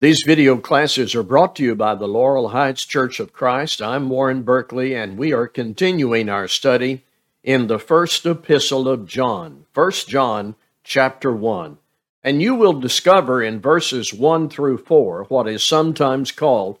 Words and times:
These 0.00 0.24
video 0.26 0.58
classes 0.58 1.14
are 1.14 1.22
brought 1.22 1.54
to 1.56 1.62
you 1.62 1.76
by 1.76 1.94
the 1.94 2.08
Laurel 2.08 2.48
Heights 2.48 2.84
Church 2.84 3.20
of 3.20 3.32
Christ. 3.32 3.80
I'm 3.80 4.10
Warren 4.10 4.42
Berkeley, 4.42 4.92
and 4.92 5.16
we 5.16 5.32
are 5.32 5.46
continuing 5.46 6.28
our 6.28 6.48
study 6.48 7.04
in 7.44 7.68
the 7.68 7.78
first 7.78 8.26
epistle 8.26 8.88
of 8.88 9.06
John, 9.06 9.66
1 9.72 9.92
John 10.08 10.56
chapter 10.82 11.32
1. 11.32 11.78
And 12.24 12.42
you 12.42 12.56
will 12.56 12.72
discover 12.72 13.40
in 13.40 13.60
verses 13.60 14.12
1 14.12 14.48
through 14.48 14.78
4 14.78 15.26
what 15.28 15.48
is 15.48 15.62
sometimes 15.62 16.32
called 16.32 16.78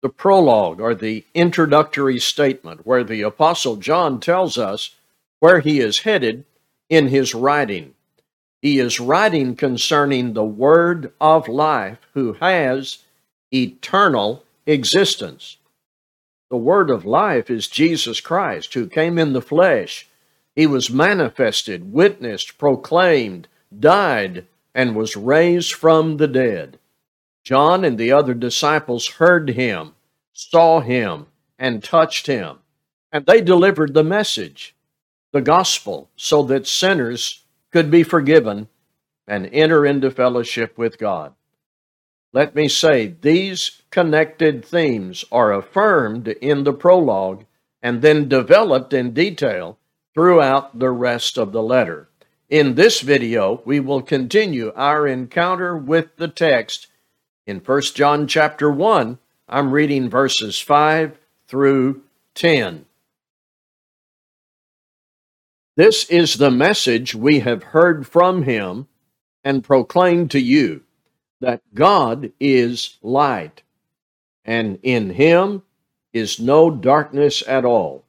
the 0.00 0.08
prologue 0.08 0.80
or 0.80 0.94
the 0.94 1.24
introductory 1.34 2.20
statement, 2.20 2.86
where 2.86 3.04
the 3.04 3.22
Apostle 3.22 3.74
John 3.76 4.20
tells 4.20 4.56
us 4.56 4.94
where 5.40 5.60
he 5.60 5.80
is 5.80 6.00
headed 6.00 6.44
in 6.88 7.08
his 7.08 7.34
writing. 7.34 7.94
He 8.62 8.78
is 8.78 9.00
writing 9.00 9.56
concerning 9.56 10.32
the 10.32 10.44
Word 10.44 11.12
of 11.20 11.48
life 11.48 11.98
who 12.14 12.34
has 12.34 12.98
eternal 13.52 14.44
existence. 14.66 15.56
The 16.48 16.56
Word 16.56 16.88
of 16.88 17.04
life 17.04 17.50
is 17.50 17.66
Jesus 17.66 18.20
Christ 18.20 18.72
who 18.74 18.86
came 18.86 19.18
in 19.18 19.32
the 19.32 19.42
flesh. 19.42 20.08
He 20.54 20.68
was 20.68 20.90
manifested, 20.90 21.92
witnessed, 21.92 22.56
proclaimed, 22.56 23.48
died, 23.76 24.46
and 24.74 24.94
was 24.94 25.16
raised 25.16 25.72
from 25.72 26.18
the 26.18 26.28
dead. 26.28 26.78
John 27.42 27.84
and 27.84 27.98
the 27.98 28.12
other 28.12 28.34
disciples 28.34 29.08
heard 29.08 29.48
him, 29.50 29.94
saw 30.32 30.80
him, 30.80 31.26
and 31.58 31.82
touched 31.82 32.28
him, 32.28 32.58
and 33.10 33.26
they 33.26 33.40
delivered 33.40 33.92
the 33.92 34.04
message, 34.04 34.76
the 35.32 35.40
gospel, 35.40 36.10
so 36.14 36.44
that 36.44 36.68
sinners 36.68 37.41
could 37.72 37.90
be 37.90 38.02
forgiven 38.02 38.68
and 39.26 39.48
enter 39.52 39.86
into 39.86 40.10
fellowship 40.10 40.76
with 40.76 40.98
God. 40.98 41.34
Let 42.32 42.54
me 42.54 42.68
say, 42.68 43.14
these 43.20 43.82
connected 43.90 44.64
themes 44.64 45.24
are 45.30 45.52
affirmed 45.52 46.28
in 46.28 46.64
the 46.64 46.72
prologue 46.72 47.44
and 47.82 48.00
then 48.00 48.28
developed 48.28 48.92
in 48.92 49.12
detail 49.12 49.78
throughout 50.14 50.78
the 50.78 50.90
rest 50.90 51.36
of 51.38 51.52
the 51.52 51.62
letter. 51.62 52.08
In 52.48 52.74
this 52.74 53.00
video, 53.00 53.62
we 53.64 53.80
will 53.80 54.02
continue 54.02 54.72
our 54.74 55.06
encounter 55.06 55.76
with 55.76 56.16
the 56.16 56.28
text 56.28 56.88
in 57.46 57.58
1 57.58 57.80
John 57.94 58.26
chapter 58.26 58.70
1. 58.70 59.18
I'm 59.48 59.72
reading 59.72 60.08
verses 60.08 60.58
5 60.60 61.18
through 61.48 62.02
10. 62.34 62.86
This 65.74 66.04
is 66.10 66.34
the 66.34 66.50
message 66.50 67.14
we 67.14 67.40
have 67.40 67.62
heard 67.62 68.06
from 68.06 68.42
him 68.42 68.88
and 69.42 69.64
proclaimed 69.64 70.30
to 70.32 70.40
you 70.40 70.82
that 71.40 71.62
God 71.72 72.30
is 72.38 72.98
light, 73.02 73.62
and 74.44 74.78
in 74.82 75.10
him 75.10 75.62
is 76.12 76.38
no 76.38 76.70
darkness 76.70 77.42
at 77.48 77.64
all. 77.64 78.04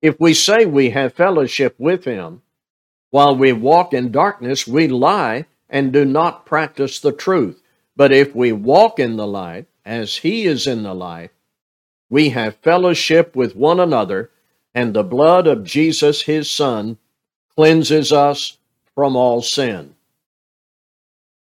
If 0.00 0.18
we 0.18 0.32
say 0.32 0.64
we 0.64 0.90
have 0.90 1.12
fellowship 1.12 1.74
with 1.78 2.04
him, 2.04 2.40
while 3.10 3.36
we 3.36 3.52
walk 3.52 3.92
in 3.92 4.10
darkness, 4.10 4.66
we 4.66 4.88
lie 4.88 5.44
and 5.68 5.92
do 5.92 6.04
not 6.04 6.46
practice 6.46 6.98
the 6.98 7.12
truth. 7.12 7.62
But 7.94 8.10
if 8.10 8.34
we 8.34 8.52
walk 8.52 8.98
in 8.98 9.16
the 9.16 9.26
light, 9.26 9.66
as 9.84 10.16
he 10.16 10.46
is 10.46 10.66
in 10.66 10.82
the 10.82 10.94
light, 10.94 11.30
we 12.08 12.30
have 12.30 12.56
fellowship 12.56 13.36
with 13.36 13.54
one 13.54 13.80
another 13.80 14.30
and 14.76 14.92
the 14.92 15.02
blood 15.02 15.46
of 15.46 15.64
Jesus, 15.64 16.20
his 16.20 16.50
Son, 16.50 16.98
cleanses 17.56 18.12
us 18.12 18.58
from 18.94 19.16
all 19.16 19.40
sin. 19.40 19.94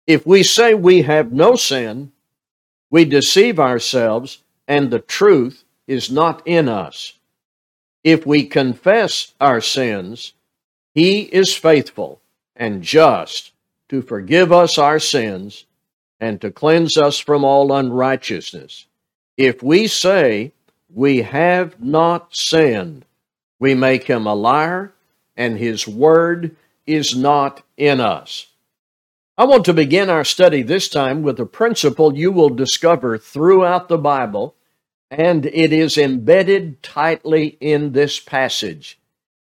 If 0.08 0.26
we 0.26 0.42
say 0.42 0.74
we 0.74 1.04
have 1.04 1.32
no 1.32 1.56
sin, 1.56 2.12
we 2.90 3.06
deceive 3.06 3.60
ourselves, 3.60 4.40
and 4.68 4.90
the 4.90 5.00
truth 5.00 5.64
is 5.86 6.10
not 6.10 6.42
in 6.48 6.68
us. 6.68 7.14
If 8.04 8.26
we 8.26 8.44
confess 8.44 9.36
our 9.40 9.62
sins, 9.62 10.34
he 10.96 11.22
is 11.22 11.56
faithful 11.56 12.22
and 12.56 12.82
just 12.82 13.52
to 13.90 14.02
forgive 14.02 14.52
us 14.52 14.80
our 14.80 14.98
sins 14.98 15.66
and 16.20 16.42
to 16.42 16.50
cleanse 16.50 16.98
us 16.98 17.20
from 17.20 17.44
all 17.44 17.72
unrighteousness. 17.72 18.88
If 19.38 19.62
we 19.62 19.88
say 19.88 20.54
we 20.90 21.22
have 21.22 21.80
not 21.80 22.36
sinned, 22.36 23.06
we 23.62 23.76
make 23.76 24.06
him 24.06 24.26
a 24.26 24.34
liar, 24.34 24.92
and 25.38 25.58
his 25.58 25.88
word 25.88 26.56
is 26.88 27.16
not 27.16 27.62
in 27.78 28.02
us. 28.02 28.48
I 29.38 29.46
want 29.46 29.66
to 29.66 29.74
begin 29.74 30.10
our 30.10 30.26
study 30.26 30.64
this 30.64 30.90
time 30.90 31.22
with 31.22 31.40
a 31.40 31.46
principle 31.46 32.18
you 32.18 32.32
will 32.32 32.50
discover 32.50 33.20
throughout 33.20 33.88
the 33.88 34.00
Bible, 34.00 34.56
and 35.12 35.46
it 35.46 35.72
is 35.72 35.96
embedded 35.96 36.82
tightly 36.82 37.58
in 37.62 37.92
this 37.92 38.20
passage. 38.20 39.00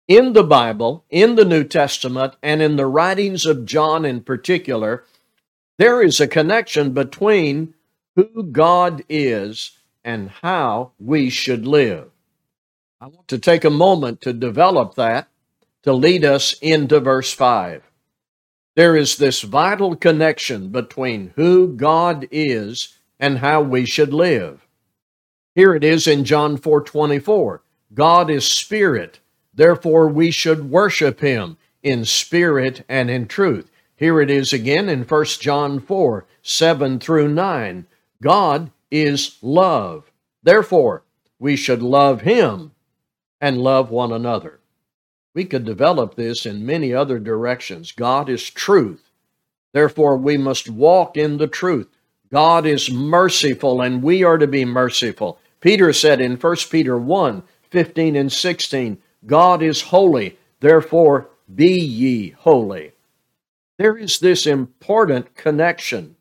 In 0.09 0.33
the 0.33 0.45
Bible, 0.45 1.05
in 1.11 1.35
the 1.35 1.45
New 1.45 1.65
Testament, 1.65 2.37
and 2.43 2.63
in 2.63 2.77
the 2.77 2.87
writings 2.87 3.45
of 3.45 3.67
John 3.67 4.07
in 4.07 4.23
particular, 4.23 5.05
there 5.77 6.03
is 6.03 6.21
a 6.21 6.27
connection 6.27 6.93
between 6.93 7.75
who 8.15 8.45
God 8.45 9.05
is 9.11 9.73
and 10.03 10.31
how 10.31 10.93
we 10.99 11.29
should 11.29 11.67
live. 11.67 12.11
I 12.99 13.09
want 13.09 13.29
to 13.29 13.39
take 13.39 13.67
a 13.67 13.71
moment 13.71 14.23
to 14.23 14.33
develop 14.33 14.95
that 14.95 15.29
to 15.83 15.93
lead 15.93 16.25
us 16.25 16.55
into 16.63 16.99
verse 16.99 17.31
5. 17.31 17.83
There 18.75 18.97
is 18.97 19.19
this 19.19 19.43
vital 19.43 19.95
connection 19.95 20.71
between 20.71 21.35
who 21.37 21.69
God 21.69 22.27
is 22.31 22.97
and 23.21 23.39
how 23.39 23.61
we 23.61 23.85
should 23.85 24.15
live. 24.15 24.67
Here 25.55 25.75
it 25.75 25.85
is 25.85 26.07
in 26.07 26.25
John 26.25 26.57
4:24. 26.57 27.61
God 27.93 28.31
is 28.31 28.47
spirit, 28.47 29.21
therefore 29.53 30.09
we 30.09 30.31
should 30.31 30.71
worship 30.71 31.21
him 31.21 31.59
in 31.83 32.07
spirit 32.07 32.83
and 32.89 33.11
in 33.11 33.29
truth. 33.29 33.71
Here 33.95 34.23
it 34.23 34.31
is 34.31 34.55
again 34.55 34.89
in 34.89 35.03
1 35.03 35.39
John 35.41 35.81
4, 35.81 36.25
7 36.41 36.99
through 36.99 37.29
9. 37.29 37.87
God 38.23 38.71
is 38.91 39.37
love. 39.43 40.11
Therefore, 40.43 41.03
we 41.39 41.57
should 41.57 41.83
love 41.83 42.23
him 42.23 42.73
and 43.41 43.59
love 43.59 43.91
one 43.91 44.13
another. 44.13 44.61
We 45.35 45.45
could 45.45 45.65
develop 45.65 46.15
this 46.15 46.47
in 46.47 46.65
many 46.65 46.95
other 46.95 47.19
directions. 47.19 47.93
God 47.93 48.29
is 48.29 48.49
truth. 48.49 49.11
Therefore, 49.73 50.17
we 50.17 50.39
must 50.39 50.71
walk 50.71 51.17
in 51.17 51.37
the 51.37 51.47
truth. 51.47 51.89
God 52.33 52.67
is 52.67 52.91
merciful, 52.91 53.83
and 53.83 54.03
we 54.03 54.25
are 54.25 54.39
to 54.39 54.47
be 54.47 54.65
merciful. 54.65 55.39
Peter 55.61 55.93
said 55.93 56.21
in 56.21 56.37
1 56.37 56.57
Peter 56.71 56.99
1 56.99 57.43
15 57.71 58.17
and 58.17 58.33
16, 58.33 58.99
God 59.27 59.63
is 59.63 59.83
holy, 59.83 60.39
therefore 60.61 61.29
be 61.55 61.79
ye 61.81 62.31
holy. 62.31 62.93
There 63.79 63.99
is 63.99 64.19
this 64.19 64.47
important 64.47 65.35
connection 65.35 66.17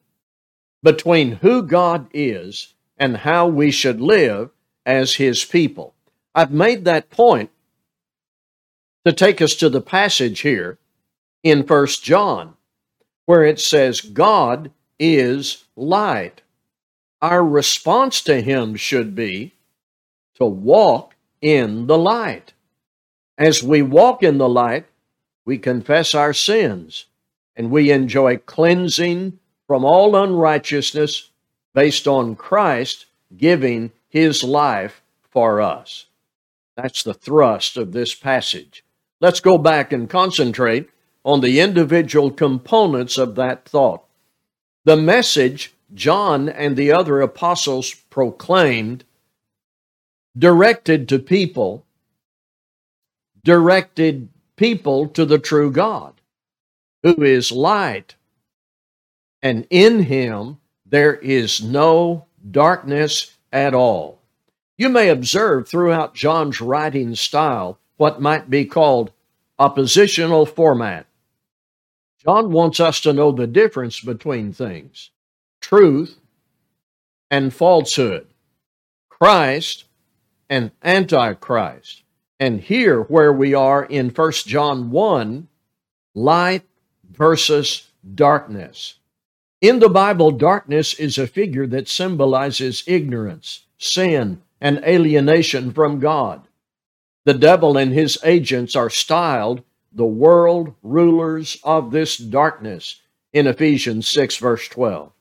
between 0.84 1.34
who 1.34 1.64
God 1.64 2.08
is 2.14 2.74
and 2.97 3.18
how 3.18 3.47
we 3.47 3.72
should 3.72 4.02
live 4.02 4.52
as 4.86 5.16
His 5.16 5.44
people. 5.46 5.95
I've 6.35 6.51
made 6.51 6.84
that 6.85 7.09
point 7.09 7.50
to 9.06 9.13
take 9.13 9.41
us 9.41 9.56
to 9.56 9.69
the 9.69 9.81
passage 9.81 10.41
here 10.41 10.78
in 11.44 11.63
First 11.63 12.03
John, 12.03 12.56
where 13.25 13.46
it 13.46 13.59
says, 13.59 14.01
God 14.01 14.69
is 15.00 15.63
light. 15.78 16.41
Our 17.22 17.44
response 17.44 18.22
to 18.23 18.41
Him 18.41 18.75
should 18.75 19.16
be 19.16 19.53
to 20.35 20.46
walk 20.46 21.16
in 21.41 21.88
the 21.88 21.97
light. 21.97 22.52
As 23.38 23.63
we 23.63 23.81
walk 23.81 24.22
in 24.22 24.38
the 24.38 24.50
light, 24.50 24.85
we 25.46 25.57
confess 25.57 26.13
our 26.13 26.34
sins 26.34 27.05
and 27.55 27.72
we 27.72 27.91
enjoy 27.91 28.38
cleansing 28.38 29.40
from 29.67 29.85
all 29.85 30.16
unrighteousness 30.16 31.29
based 31.73 32.08
on 32.08 32.35
Christ 32.35 33.05
giving 33.35 33.91
his 34.09 34.43
life 34.43 35.02
for 35.29 35.61
us. 35.61 36.05
That's 36.76 37.04
the 37.04 37.14
thrust 37.14 37.78
of 37.78 37.92
this 37.92 38.14
passage. 38.14 38.84
Let's 39.22 39.40
go 39.40 39.58
back 39.58 39.94
and 39.94 40.10
concentrate 40.10 40.90
on 41.24 41.42
the 41.42 41.60
individual 41.60 42.32
components 42.32 43.18
of 43.18 43.36
that 43.36 43.66
thought. 43.66 44.04
The 44.84 44.98
message 44.98 45.74
John 45.94 46.50
and 46.50 46.76
the 46.76 46.92
other 46.92 47.22
apostles 47.22 47.94
proclaimed, 48.10 49.04
directed 50.38 51.08
to 51.10 51.20
people, 51.20 51.86
directed 53.44 54.30
people 54.56 55.08
to 55.10 55.26
the 55.26 55.40
true 55.40 55.72
God, 55.72 56.14
who 57.04 57.24
is 57.24 57.52
light, 57.52 58.16
and 59.42 59.68
in 59.70 60.04
him 60.04 60.58
there 60.86 61.16
is 61.16 61.64
no 61.64 62.26
darkness 62.50 63.38
at 63.54 63.74
all. 63.74 64.20
You 64.78 64.90
may 64.90 65.10
observe 65.10 65.68
throughout 65.68 66.16
John's 66.16 66.60
writing 66.60 67.16
style 67.16 67.80
what 67.98 68.22
might 68.22 68.50
be 68.50 68.66
called 68.66 69.12
oppositional 69.58 70.46
format. 70.46 71.08
John 72.20 72.52
wants 72.52 72.80
us 72.80 73.00
to 73.02 73.14
know 73.14 73.32
the 73.32 73.48
difference 73.48 74.00
between 74.00 74.52
things 74.52 75.12
truth 75.62 76.18
and 77.32 77.54
falsehood, 77.54 78.28
Christ 79.10 79.86
and 80.50 80.72
Antichrist. 80.84 82.04
And 82.40 82.60
here, 82.60 83.04
where 83.04 83.32
we 83.32 83.54
are 83.54 83.86
in 83.86 84.10
1 84.10 84.32
John 84.46 84.92
1, 84.92 85.48
light 86.14 86.64
versus 87.12 87.90
darkness. 88.14 88.96
In 89.62 89.80
the 89.80 89.90
Bible, 89.90 90.32
darkness 90.32 90.94
is 90.96 91.18
a 91.18 91.28
figure 91.28 91.66
that 91.68 91.88
symbolizes 91.88 92.84
ignorance, 92.86 93.66
sin, 93.78 94.42
and 94.61 94.84
alienation 94.85 95.72
from 95.72 95.99
God. 95.99 96.47
The 97.25 97.34
devil 97.34 97.78
and 97.78 97.91
his 97.91 98.17
agents 98.23 98.75
are 98.75 98.90
styled 98.90 99.63
the 99.91 100.05
world 100.05 100.73
rulers 100.84 101.57
of 101.63 101.91
this 101.91 102.17
darkness 102.17 103.02
in 103.34 103.47
Ephesians 103.47 104.07
6, 104.07 104.37
verse 104.37 104.67
12. 104.67 105.11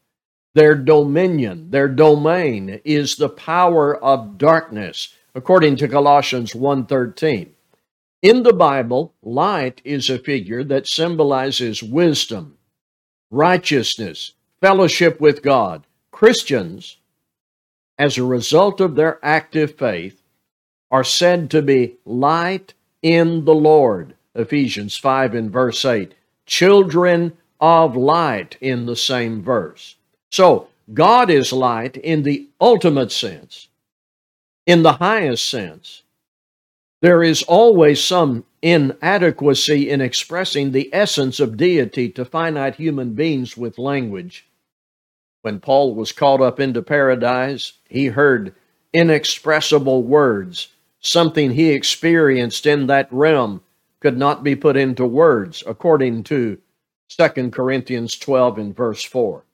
Their 0.55 0.75
dominion, 0.75 1.71
their 1.71 1.89
domain 1.89 2.81
is 2.85 3.17
the 3.17 3.29
power 3.29 3.97
of 3.97 4.39
darkness, 4.39 5.15
according 5.35 5.77
to 5.77 5.89
Colossians 5.89 6.55
1:13. 6.55 7.55
In 8.23 8.43
the 8.43 8.53
Bible, 8.53 9.15
light 9.23 9.83
is 9.85 10.09
a 10.09 10.19
figure 10.19 10.63
that 10.65 10.87
symbolizes 10.87 11.83
wisdom, 11.83 12.57
righteousness, 13.31 14.33
fellowship 14.61 15.21
with 15.21 15.43
God. 15.43 15.87
Christians, 16.11 16.99
as 17.99 18.17
a 18.19 18.25
result 18.25 18.81
of 18.81 18.95
their 18.95 19.19
active 19.25 19.77
faith, 19.77 20.23
are 20.91 21.05
said 21.05 21.51
to 21.51 21.63
be 21.63 21.97
light 22.05 22.75
in 23.03 23.45
the 23.45 23.55
Lord. 23.55 24.15
Ephesians 24.35 24.97
5 24.97 25.35
and 25.35 25.51
verse 25.51 25.85
8. 25.85 26.15
Children 26.47 27.37
of 27.61 27.97
light 27.97 28.57
in 28.61 28.87
the 28.87 28.97
same 28.97 29.43
verse. 29.43 29.97
So, 30.31 30.69
God 30.93 31.31
is 31.31 31.53
light 31.53 31.97
in 31.97 32.25
the 32.25 32.49
ultimate 32.61 33.11
sense, 33.11 33.69
in 34.67 34.83
the 34.83 34.95
highest 34.95 35.49
sense. 35.49 36.03
There 37.01 37.23
is 37.23 37.43
always 37.43 38.03
some 38.03 38.45
inadequacy 38.63 39.91
in 39.91 40.01
expressing 40.01 40.73
the 40.73 40.91
essence 40.93 41.41
of 41.41 41.57
deity 41.57 42.09
to 42.11 42.25
finite 42.25 42.77
human 42.77 43.15
beings 43.15 43.57
with 43.57 43.79
language. 43.79 44.47
When 45.45 45.61
Paul 45.61 45.95
was 45.95 46.11
caught 46.11 46.41
up 46.41 46.59
into 46.59 46.81
paradise, 46.81 47.75
he 47.87 48.07
heard 48.07 48.55
inexpressible 48.95 50.03
words. 50.03 50.69
Something 51.01 51.51
he 51.51 51.69
experienced 51.69 52.65
in 52.65 52.87
that 52.87 53.13
realm 53.13 53.61
could 54.01 54.17
not 54.17 54.43
be 54.43 54.57
put 54.57 54.75
into 54.75 55.05
words, 55.05 55.63
according 55.67 56.23
to 56.25 56.57
2 57.11 57.51
Corinthians 57.51 58.17
12 58.17 58.57
and 58.57 58.75
verse 58.75 59.05
4. 59.05 59.45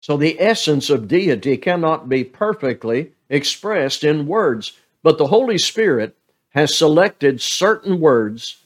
So 0.00 0.16
the 0.16 0.36
essence 0.40 0.90
of 0.90 1.06
deity 1.06 1.58
cannot 1.58 2.08
be 2.08 2.24
perfectly 2.24 3.12
expressed 3.28 4.02
in 4.02 4.26
words, 4.26 4.72
but 5.04 5.16
the 5.16 5.28
Holy 5.28 5.58
Spirit 5.58 6.16
has 6.48 6.74
selected 6.74 7.40
certain 7.40 8.00
words 8.00 8.64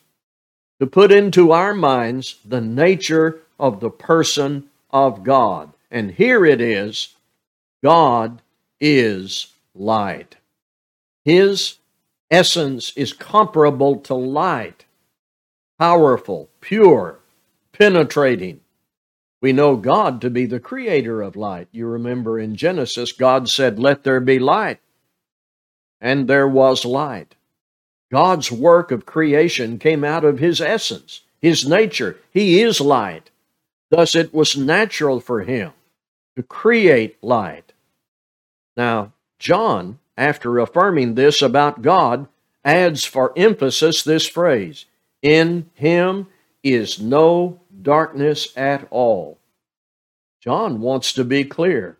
to 0.80 0.86
put 0.86 1.12
into 1.12 1.52
our 1.52 1.74
minds 1.74 2.36
the 2.42 2.62
nature 2.62 3.40
of 3.60 3.80
the 3.80 3.90
person 3.90 4.70
of 4.90 5.22
God. 5.22 5.74
And 5.90 6.10
here 6.10 6.44
it 6.44 6.60
is 6.60 7.14
God 7.82 8.42
is 8.80 9.52
light. 9.74 10.36
His 11.24 11.78
essence 12.30 12.92
is 12.96 13.12
comparable 13.12 13.96
to 14.00 14.14
light, 14.14 14.84
powerful, 15.78 16.50
pure, 16.60 17.20
penetrating. 17.72 18.60
We 19.40 19.52
know 19.52 19.76
God 19.76 20.20
to 20.22 20.30
be 20.30 20.46
the 20.46 20.60
creator 20.60 21.22
of 21.22 21.36
light. 21.36 21.68
You 21.70 21.86
remember 21.86 22.38
in 22.38 22.56
Genesis, 22.56 23.12
God 23.12 23.48
said, 23.48 23.78
Let 23.78 24.02
there 24.02 24.20
be 24.20 24.38
light. 24.38 24.80
And 26.00 26.28
there 26.28 26.48
was 26.48 26.84
light. 26.84 27.34
God's 28.10 28.50
work 28.50 28.90
of 28.90 29.06
creation 29.06 29.78
came 29.78 30.02
out 30.02 30.24
of 30.24 30.38
his 30.38 30.60
essence, 30.60 31.22
his 31.40 31.68
nature. 31.68 32.16
He 32.30 32.60
is 32.62 32.80
light. 32.80 33.30
Thus, 33.90 34.14
it 34.14 34.34
was 34.34 34.56
natural 34.56 35.20
for 35.20 35.42
him 35.42 35.72
to 36.38 36.42
create 36.44 37.16
light. 37.20 37.72
Now, 38.76 39.12
John, 39.40 39.98
after 40.16 40.60
affirming 40.60 41.16
this 41.16 41.42
about 41.42 41.82
God, 41.82 42.28
adds 42.64 43.04
for 43.04 43.36
emphasis 43.36 44.04
this 44.04 44.24
phrase 44.28 44.86
In 45.20 45.68
him 45.74 46.28
is 46.62 47.00
no 47.00 47.58
darkness 47.82 48.56
at 48.56 48.86
all. 48.90 49.40
John 50.40 50.80
wants 50.80 51.12
to 51.14 51.24
be 51.24 51.42
clear. 51.42 51.98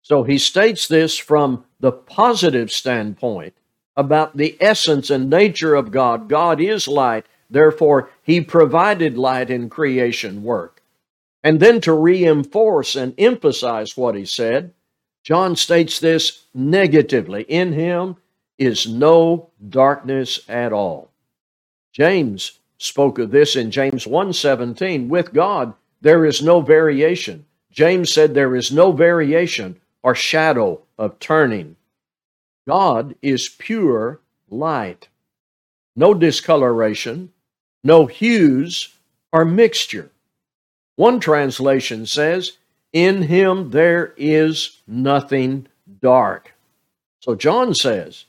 So 0.00 0.22
he 0.22 0.38
states 0.38 0.88
this 0.88 1.18
from 1.18 1.66
the 1.78 1.92
positive 1.92 2.72
standpoint 2.72 3.52
about 3.98 4.38
the 4.38 4.56
essence 4.62 5.10
and 5.10 5.28
nature 5.28 5.74
of 5.74 5.90
God. 5.90 6.30
God 6.30 6.58
is 6.58 6.88
light, 6.88 7.26
therefore, 7.50 8.08
he 8.22 8.40
provided 8.40 9.18
light 9.18 9.50
in 9.50 9.68
creation 9.68 10.42
work. 10.42 10.77
And 11.44 11.60
then 11.60 11.80
to 11.82 11.92
reinforce 11.92 12.96
and 12.96 13.14
emphasize 13.18 13.96
what 13.96 14.14
he 14.14 14.24
said, 14.24 14.74
John 15.22 15.56
states 15.56 16.00
this 16.00 16.46
negatively 16.54 17.42
In 17.42 17.72
him 17.72 18.16
is 18.58 18.86
no 18.88 19.50
darkness 19.68 20.40
at 20.48 20.72
all. 20.72 21.10
James 21.92 22.58
spoke 22.78 23.18
of 23.18 23.30
this 23.30 23.56
in 23.56 23.70
James 23.70 24.06
1:17 24.06 25.08
with 25.08 25.32
God 25.32 25.74
there 26.00 26.24
is 26.24 26.42
no 26.42 26.60
variation. 26.60 27.44
James 27.70 28.12
said 28.12 28.34
there 28.34 28.54
is 28.54 28.70
no 28.70 28.92
variation 28.92 29.80
or 30.02 30.14
shadow 30.14 30.80
of 30.96 31.18
turning. 31.18 31.76
God 32.66 33.14
is 33.20 33.48
pure 33.48 34.20
light. 34.48 35.08
No 35.96 36.14
discoloration, 36.14 37.32
no 37.82 38.06
hues 38.06 38.94
or 39.32 39.44
mixture. 39.44 40.10
One 40.98 41.20
translation 41.20 42.06
says, 42.06 42.58
In 42.92 43.22
him 43.22 43.70
there 43.70 44.14
is 44.16 44.82
nothing 44.84 45.68
dark. 46.02 46.54
So 47.20 47.36
John 47.36 47.72
says, 47.72 48.24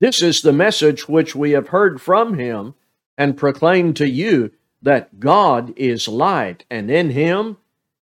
This 0.00 0.20
is 0.20 0.42
the 0.42 0.52
message 0.52 1.08
which 1.08 1.36
we 1.36 1.52
have 1.52 1.68
heard 1.68 2.00
from 2.00 2.36
him 2.36 2.74
and 3.16 3.36
proclaim 3.36 3.94
to 3.94 4.08
you 4.08 4.50
that 4.82 5.20
God 5.20 5.74
is 5.78 6.08
light, 6.08 6.64
and 6.68 6.90
in 6.90 7.10
him 7.10 7.58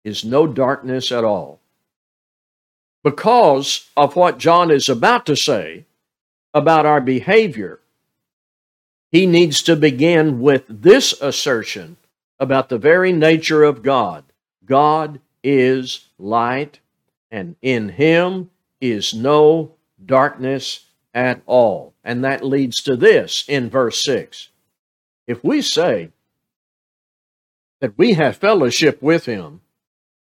is 0.04 0.24
no 0.24 0.46
darkness 0.46 1.10
at 1.10 1.24
all. 1.24 1.58
Because 3.02 3.90
of 3.96 4.14
what 4.14 4.38
John 4.38 4.70
is 4.70 4.88
about 4.88 5.26
to 5.26 5.34
say 5.34 5.86
about 6.54 6.86
our 6.86 7.00
behavior, 7.00 7.80
he 9.10 9.26
needs 9.26 9.60
to 9.62 9.74
begin 9.74 10.38
with 10.40 10.62
this 10.68 11.20
assertion 11.20 11.96
about 12.40 12.68
the 12.68 12.78
very 12.78 13.12
nature 13.12 13.62
of 13.64 13.82
God. 13.82 14.24
God 14.64 15.20
is 15.42 16.08
light, 16.18 16.80
and 17.30 17.56
in 17.62 17.90
him 17.90 18.50
is 18.80 19.14
no 19.14 19.72
darkness 20.04 20.86
at 21.14 21.42
all. 21.46 21.94
And 22.04 22.24
that 22.24 22.44
leads 22.44 22.82
to 22.82 22.96
this 22.96 23.44
in 23.48 23.70
verse 23.70 24.02
6. 24.04 24.50
If 25.26 25.42
we 25.42 25.62
say 25.62 26.10
that 27.80 27.98
we 27.98 28.14
have 28.14 28.36
fellowship 28.36 29.02
with 29.02 29.26
him, 29.26 29.60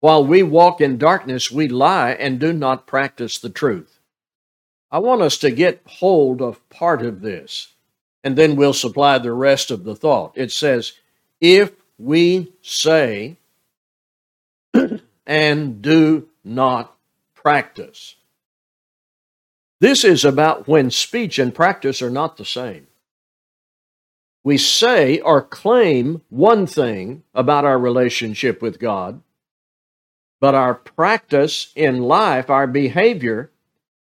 while 0.00 0.24
we 0.24 0.42
walk 0.42 0.80
in 0.80 0.98
darkness, 0.98 1.50
we 1.50 1.68
lie 1.68 2.12
and 2.12 2.40
do 2.40 2.52
not 2.52 2.86
practice 2.86 3.38
the 3.38 3.50
truth. 3.50 4.00
I 4.90 4.98
want 4.98 5.22
us 5.22 5.38
to 5.38 5.50
get 5.50 5.80
hold 5.86 6.42
of 6.42 6.68
part 6.68 7.02
of 7.02 7.20
this, 7.20 7.68
and 8.24 8.36
then 8.36 8.56
we'll 8.56 8.74
supply 8.74 9.18
the 9.18 9.32
rest 9.32 9.70
of 9.70 9.84
the 9.84 9.94
thought. 9.94 10.32
It 10.36 10.50
says, 10.50 10.92
If 11.40 11.72
we 12.02 12.52
say 12.62 13.36
and 15.26 15.80
do 15.82 16.28
not 16.44 16.96
practice. 17.34 18.16
This 19.80 20.04
is 20.04 20.24
about 20.24 20.66
when 20.66 20.90
speech 20.90 21.38
and 21.38 21.54
practice 21.54 22.02
are 22.02 22.10
not 22.10 22.36
the 22.36 22.44
same. 22.44 22.88
We 24.44 24.58
say 24.58 25.20
or 25.20 25.42
claim 25.42 26.22
one 26.28 26.66
thing 26.66 27.22
about 27.34 27.64
our 27.64 27.78
relationship 27.78 28.60
with 28.60 28.80
God, 28.80 29.22
but 30.40 30.56
our 30.56 30.74
practice 30.74 31.72
in 31.76 32.02
life, 32.02 32.50
our 32.50 32.66
behavior, 32.66 33.52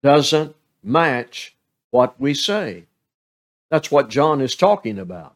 doesn't 0.01 0.55
match 0.83 1.55
what 1.91 2.19
we 2.19 2.33
say. 2.33 2.85
That's 3.69 3.91
what 3.91 4.09
John 4.09 4.41
is 4.41 4.55
talking 4.55 4.97
about. 4.97 5.35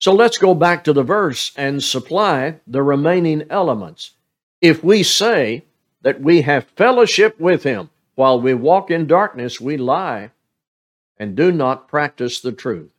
So 0.00 0.12
let's 0.14 0.38
go 0.38 0.54
back 0.54 0.84
to 0.84 0.94
the 0.94 1.02
verse 1.02 1.52
and 1.56 1.82
supply 1.82 2.60
the 2.66 2.82
remaining 2.82 3.44
elements. 3.50 4.12
If 4.62 4.82
we 4.82 5.02
say 5.02 5.64
that 6.00 6.22
we 6.22 6.40
have 6.40 6.64
fellowship 6.74 7.38
with 7.38 7.62
him 7.62 7.90
while 8.14 8.40
we 8.40 8.54
walk 8.54 8.90
in 8.90 9.06
darkness, 9.06 9.60
we 9.60 9.76
lie 9.76 10.30
and 11.18 11.36
do 11.36 11.52
not 11.52 11.86
practice 11.86 12.40
the 12.40 12.50
truth. 12.50 12.90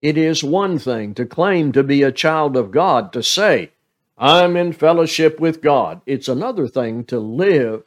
It 0.00 0.16
is 0.16 0.42
one 0.42 0.78
thing 0.78 1.12
to 1.14 1.26
claim 1.26 1.70
to 1.72 1.82
be 1.82 2.02
a 2.02 2.10
child 2.10 2.56
of 2.56 2.70
God, 2.70 3.12
to 3.12 3.22
say, 3.22 3.72
I'm 4.16 4.56
in 4.56 4.72
fellowship 4.72 5.38
with 5.38 5.60
God. 5.60 6.00
It's 6.06 6.28
another 6.28 6.66
thing 6.66 7.04
to 7.04 7.20
live 7.20 7.84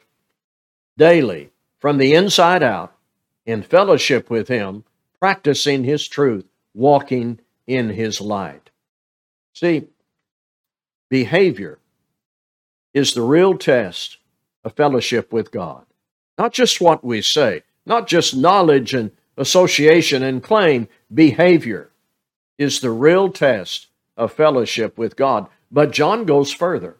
daily 0.96 1.50
from 1.80 1.98
the 1.98 2.14
inside 2.14 2.62
out 2.62 2.94
in 3.44 3.62
fellowship 3.62 4.30
with 4.30 4.46
Him, 4.46 4.84
practicing 5.18 5.82
His 5.82 6.06
truth, 6.06 6.46
walking 6.74 7.40
in 7.74 7.90
His 7.90 8.20
light. 8.20 8.70
See, 9.54 9.88
behavior 11.10 11.78
is 12.94 13.14
the 13.14 13.22
real 13.22 13.56
test 13.56 14.18
of 14.64 14.74
fellowship 14.74 15.32
with 15.32 15.50
God. 15.50 15.84
Not 16.38 16.52
just 16.52 16.80
what 16.80 17.04
we 17.04 17.22
say, 17.22 17.62
not 17.84 18.06
just 18.06 18.36
knowledge 18.36 18.94
and 18.94 19.10
association 19.36 20.22
and 20.22 20.42
claim, 20.42 20.88
behavior 21.12 21.90
is 22.58 22.80
the 22.80 22.90
real 22.90 23.30
test 23.30 23.88
of 24.16 24.32
fellowship 24.32 24.96
with 24.98 25.16
God. 25.16 25.48
But 25.70 25.90
John 25.90 26.24
goes 26.24 26.52
further. 26.52 26.96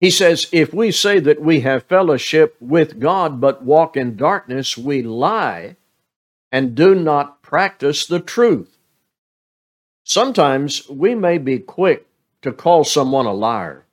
He 0.00 0.10
says, 0.10 0.48
if 0.50 0.72
we 0.72 0.90
say 0.90 1.20
that 1.20 1.42
we 1.42 1.60
have 1.60 1.84
fellowship 1.84 2.56
with 2.58 2.98
God 2.98 3.40
but 3.40 3.62
walk 3.62 3.96
in 3.96 4.16
darkness, 4.16 4.76
we 4.76 5.02
lie 5.02 5.76
and 6.50 6.74
do 6.74 6.94
not 6.94 7.42
practice 7.42 8.06
the 8.06 8.20
truth. 8.20 8.78
Sometimes 10.10 10.88
we 10.88 11.14
may 11.14 11.38
be 11.38 11.60
quick 11.60 12.04
to 12.42 12.50
call 12.50 12.82
someone 12.82 13.26
a 13.26 13.32
liar. 13.32 13.86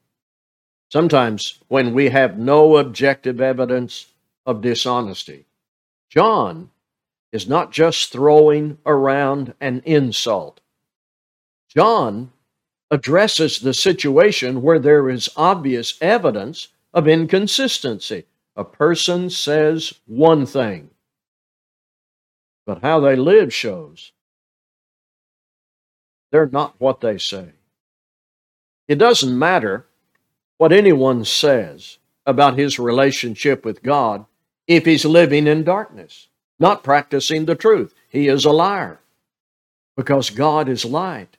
Sometimes 0.92 1.60
when 1.68 1.94
we 1.94 2.10
have 2.10 2.40
no 2.40 2.78
objective 2.78 3.40
evidence 3.40 4.08
of 4.44 4.62
dishonesty. 4.62 5.46
John 6.10 6.72
is 7.32 7.48
not 7.48 7.72
just 7.72 8.12
throwing 8.12 8.80
around 8.84 9.54
an 9.62 9.84
insult. 9.86 10.60
John 11.70 12.32
addresses 12.90 13.60
the 13.60 13.76
situation 13.76 14.64
where 14.64 14.80
there 14.80 15.12
is 15.12 15.30
obvious 15.36 16.00
evidence 16.02 16.70
of 16.96 17.08
inconsistency. 17.08 18.26
A 18.56 18.64
person 18.64 19.30
says 19.30 19.94
one 20.08 20.48
thing, 20.48 20.90
but 22.66 22.82
how 22.82 23.02
they 23.02 23.16
live 23.16 23.54
shows 23.54 24.14
they're 26.32 26.48
not 26.48 26.76
what 26.80 27.02
they 27.02 27.18
say. 27.18 27.50
It 28.88 28.96
doesn't 28.96 29.38
matter 29.38 29.86
what 30.58 30.72
anyone 30.72 31.26
says 31.26 31.98
about 32.26 32.58
his 32.58 32.80
relationship 32.80 33.64
with 33.66 33.84
God 33.84 34.26
if 34.68 34.86
he's 34.86 35.06
living 35.06 35.48
in 35.48 35.64
darkness, 35.64 36.28
not 36.60 36.84
practicing 36.84 37.46
the 37.46 37.56
truth. 37.56 37.94
He 38.10 38.28
is 38.28 38.46
a 38.46 38.52
liar 38.52 39.00
because 39.96 40.30
God 40.30 40.70
is 40.70 40.86
light 40.86 41.38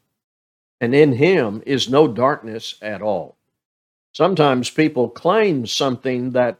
and 0.80 0.94
in 0.94 1.12
him 1.12 1.62
is 1.66 1.88
no 1.88 2.08
darkness 2.08 2.76
at 2.80 3.02
all. 3.02 3.36
Sometimes 4.12 4.70
people 4.70 5.08
claim 5.08 5.66
something 5.66 6.30
that 6.30 6.58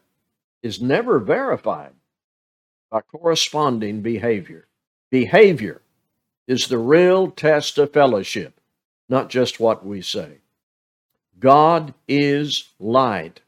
is 0.63 0.81
never 0.81 1.19
verified 1.19 1.93
by 2.91 3.01
corresponding 3.01 4.01
behavior. 4.03 4.67
Behavior 5.11 5.83
is 6.49 6.67
the 6.67 6.79
real 6.79 7.31
test 7.31 7.79
of 7.79 7.93
fellowship, 7.93 8.59
not 9.09 9.29
just 9.29 9.61
what 9.61 9.87
we 9.87 10.01
say. 10.01 10.39
God 11.39 11.95
is 12.09 12.71
light. 12.81 13.43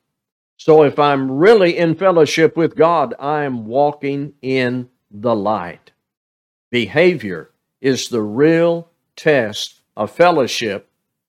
So 0.58 0.82
if 0.82 0.98
I'm 0.98 1.30
really 1.30 1.76
in 1.76 1.94
fellowship 1.94 2.56
with 2.56 2.76
God, 2.76 3.14
I 3.18 3.44
am 3.44 3.66
walking 3.66 4.34
in 4.42 4.90
the 5.10 5.34
light. 5.34 5.90
Behavior 6.70 7.50
is 7.80 8.08
the 8.08 8.22
real 8.22 8.88
test 9.16 9.80
of 9.96 10.10
fellowship, 10.10 10.88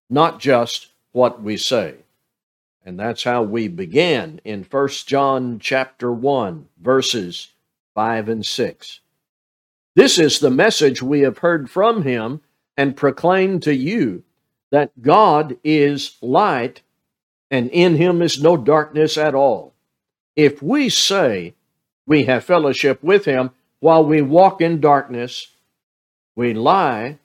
not 0.10 0.40
just 0.40 0.90
what 1.14 1.42
we 1.42 1.56
say. 1.56 1.96
And 2.86 3.00
that's 3.00 3.24
how 3.24 3.44
we 3.44 3.68
began 3.68 4.42
in 4.44 4.66
1 4.70 4.88
John 5.06 5.60
chapter 5.60 6.12
1 6.12 6.68
verses 6.80 7.50
5 7.96 8.30
and 8.30 8.46
6. 8.46 9.01
This 9.96 10.18
is 10.18 10.40
the 10.40 10.50
message 10.50 11.02
we 11.02 11.22
have 11.22 11.40
heard 11.40 11.70
from 11.70 12.04
him 12.04 12.42
and 12.78 12.96
proclaimed 12.96 13.64
to 13.64 13.76
you 13.76 14.24
that 14.72 15.02
God 15.02 15.58
is 15.64 16.18
light 16.22 16.82
and 17.50 17.70
in 17.72 17.98
him 17.98 18.22
is 18.22 18.42
no 18.42 18.56
darkness 18.56 19.18
at 19.18 19.36
all. 19.36 19.74
If 20.36 20.62
we 20.64 20.88
say 20.88 21.56
we 22.06 22.24
have 22.24 22.46
fellowship 22.46 23.04
with 23.04 23.26
him 23.26 23.52
while 23.82 24.06
we 24.06 24.22
walk 24.22 24.62
in 24.62 24.80
darkness, 24.80 25.50
we 26.36 26.54
lie 26.54 27.20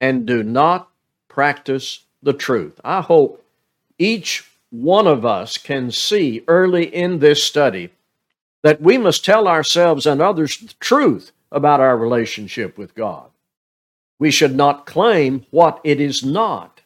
and 0.00 0.24
do 0.24 0.44
not 0.44 0.88
practice 1.26 2.04
the 2.22 2.32
truth. 2.32 2.80
I 2.84 3.00
hope 3.00 3.44
each 3.98 4.48
one 4.70 5.08
of 5.08 5.26
us 5.26 5.58
can 5.58 5.90
see 5.90 6.44
early 6.46 6.84
in 6.84 7.18
this 7.18 7.42
study 7.42 7.90
that 8.62 8.80
we 8.80 8.96
must 8.96 9.24
tell 9.24 9.48
ourselves 9.48 10.06
and 10.06 10.22
others 10.22 10.56
the 10.58 10.74
truth 10.78 11.32
about 11.52 11.80
our 11.80 11.96
relationship 11.96 12.76
with 12.76 12.94
God. 12.94 13.30
We 14.18 14.30
should 14.30 14.56
not 14.56 14.86
claim 14.86 15.46
what 15.50 15.80
it 15.84 16.00
is 16.00 16.24
not. 16.24 16.80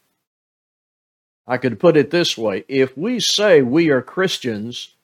I 1.47 1.59
could 1.59 1.79
put 1.79 1.97
it 1.97 2.11
this 2.11 2.37
way 2.37 2.65
if 2.69 2.97
we 2.97 3.21
say 3.21 3.63
we 3.63 3.91
are 3.91 4.03
Christians, 4.03 4.95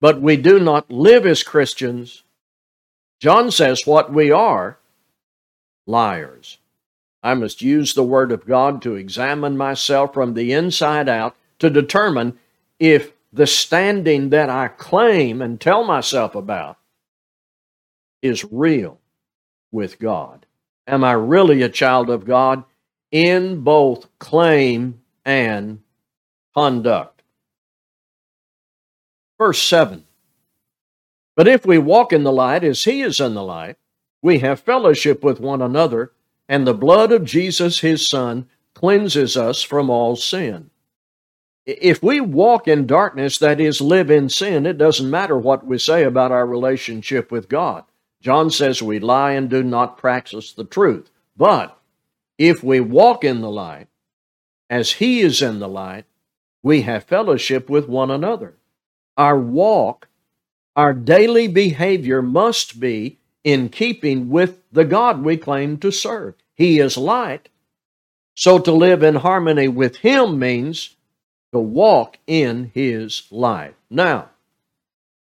but 0.00 0.20
we 0.20 0.36
do 0.36 0.60
not 0.60 0.90
live 0.90 1.24
as 1.26 1.42
Christians, 1.42 2.22
John 3.18 3.50
says 3.50 3.86
what 3.86 4.12
we 4.12 4.30
are 4.30 4.78
liars. 5.86 6.58
I 7.22 7.34
must 7.34 7.62
use 7.62 7.94
the 7.94 8.04
Word 8.04 8.30
of 8.30 8.46
God 8.46 8.82
to 8.82 8.94
examine 8.94 9.56
myself 9.56 10.12
from 10.12 10.34
the 10.34 10.52
inside 10.52 11.08
out 11.08 11.34
to 11.58 11.70
determine 11.70 12.38
if 12.78 13.12
the 13.32 13.46
standing 13.46 14.30
that 14.30 14.50
I 14.50 14.68
claim 14.68 15.40
and 15.40 15.60
tell 15.60 15.82
myself 15.82 16.34
about 16.34 16.76
is 18.22 18.44
real 18.44 18.98
with 19.76 20.00
God. 20.00 20.46
Am 20.88 21.04
I 21.04 21.12
really 21.12 21.62
a 21.62 21.68
child 21.68 22.10
of 22.10 22.24
God 22.24 22.64
in 23.12 23.60
both 23.60 24.08
claim 24.18 25.00
and 25.24 25.82
conduct? 26.56 27.22
Verse 29.38 29.62
7 29.62 30.04
But 31.36 31.46
if 31.46 31.64
we 31.66 31.78
walk 31.78 32.12
in 32.12 32.24
the 32.24 32.32
light 32.32 32.64
as 32.64 32.82
He 32.84 33.02
is 33.02 33.20
in 33.20 33.34
the 33.34 33.44
light, 33.44 33.76
we 34.22 34.38
have 34.38 34.60
fellowship 34.60 35.22
with 35.22 35.38
one 35.38 35.62
another 35.62 36.12
and 36.48 36.66
the 36.66 36.74
blood 36.74 37.12
of 37.12 37.24
Jesus, 37.24 37.80
his 37.80 38.08
Son, 38.08 38.48
cleanses 38.74 39.36
us 39.36 39.62
from 39.62 39.90
all 39.90 40.16
sin. 40.16 40.70
If 41.64 42.02
we 42.02 42.20
walk 42.20 42.68
in 42.68 42.86
darkness, 42.86 43.38
that 43.38 43.60
is, 43.60 43.80
live 43.80 44.10
in 44.10 44.28
sin, 44.28 44.66
it 44.66 44.78
doesn't 44.78 45.10
matter 45.10 45.36
what 45.36 45.66
we 45.66 45.78
say 45.78 46.04
about 46.04 46.30
our 46.30 46.46
relationship 46.46 47.32
with 47.32 47.48
God. 47.48 47.84
John 48.26 48.50
says 48.50 48.82
we 48.82 48.98
lie 48.98 49.34
and 49.34 49.48
do 49.48 49.62
not 49.62 49.98
practice 49.98 50.52
the 50.52 50.64
truth. 50.64 51.12
But 51.36 51.78
if 52.38 52.60
we 52.60 52.80
walk 52.80 53.22
in 53.22 53.40
the 53.40 53.48
light, 53.48 53.86
as 54.68 54.94
he 54.94 55.20
is 55.20 55.40
in 55.40 55.60
the 55.60 55.68
light, 55.68 56.06
we 56.60 56.82
have 56.82 57.04
fellowship 57.04 57.70
with 57.70 57.88
one 57.88 58.10
another. 58.10 58.54
Our 59.16 59.38
walk, 59.38 60.08
our 60.74 60.92
daily 60.92 61.46
behavior 61.46 62.20
must 62.20 62.80
be 62.80 63.20
in 63.44 63.68
keeping 63.68 64.28
with 64.28 64.60
the 64.72 64.84
God 64.84 65.22
we 65.22 65.36
claim 65.36 65.76
to 65.76 65.92
serve. 65.92 66.34
He 66.52 66.80
is 66.80 66.96
light. 66.96 67.48
So 68.34 68.58
to 68.58 68.72
live 68.72 69.04
in 69.04 69.14
harmony 69.14 69.68
with 69.68 69.98
Him 69.98 70.40
means 70.40 70.96
to 71.52 71.60
walk 71.60 72.18
in 72.26 72.72
His 72.74 73.28
light. 73.30 73.76
Now, 73.88 74.30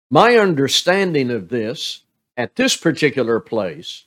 my 0.09 0.37
understanding 0.37 1.29
of 1.29 1.49
this 1.49 2.03
at 2.37 2.55
this 2.55 2.75
particular 2.75 3.39
place 3.39 4.05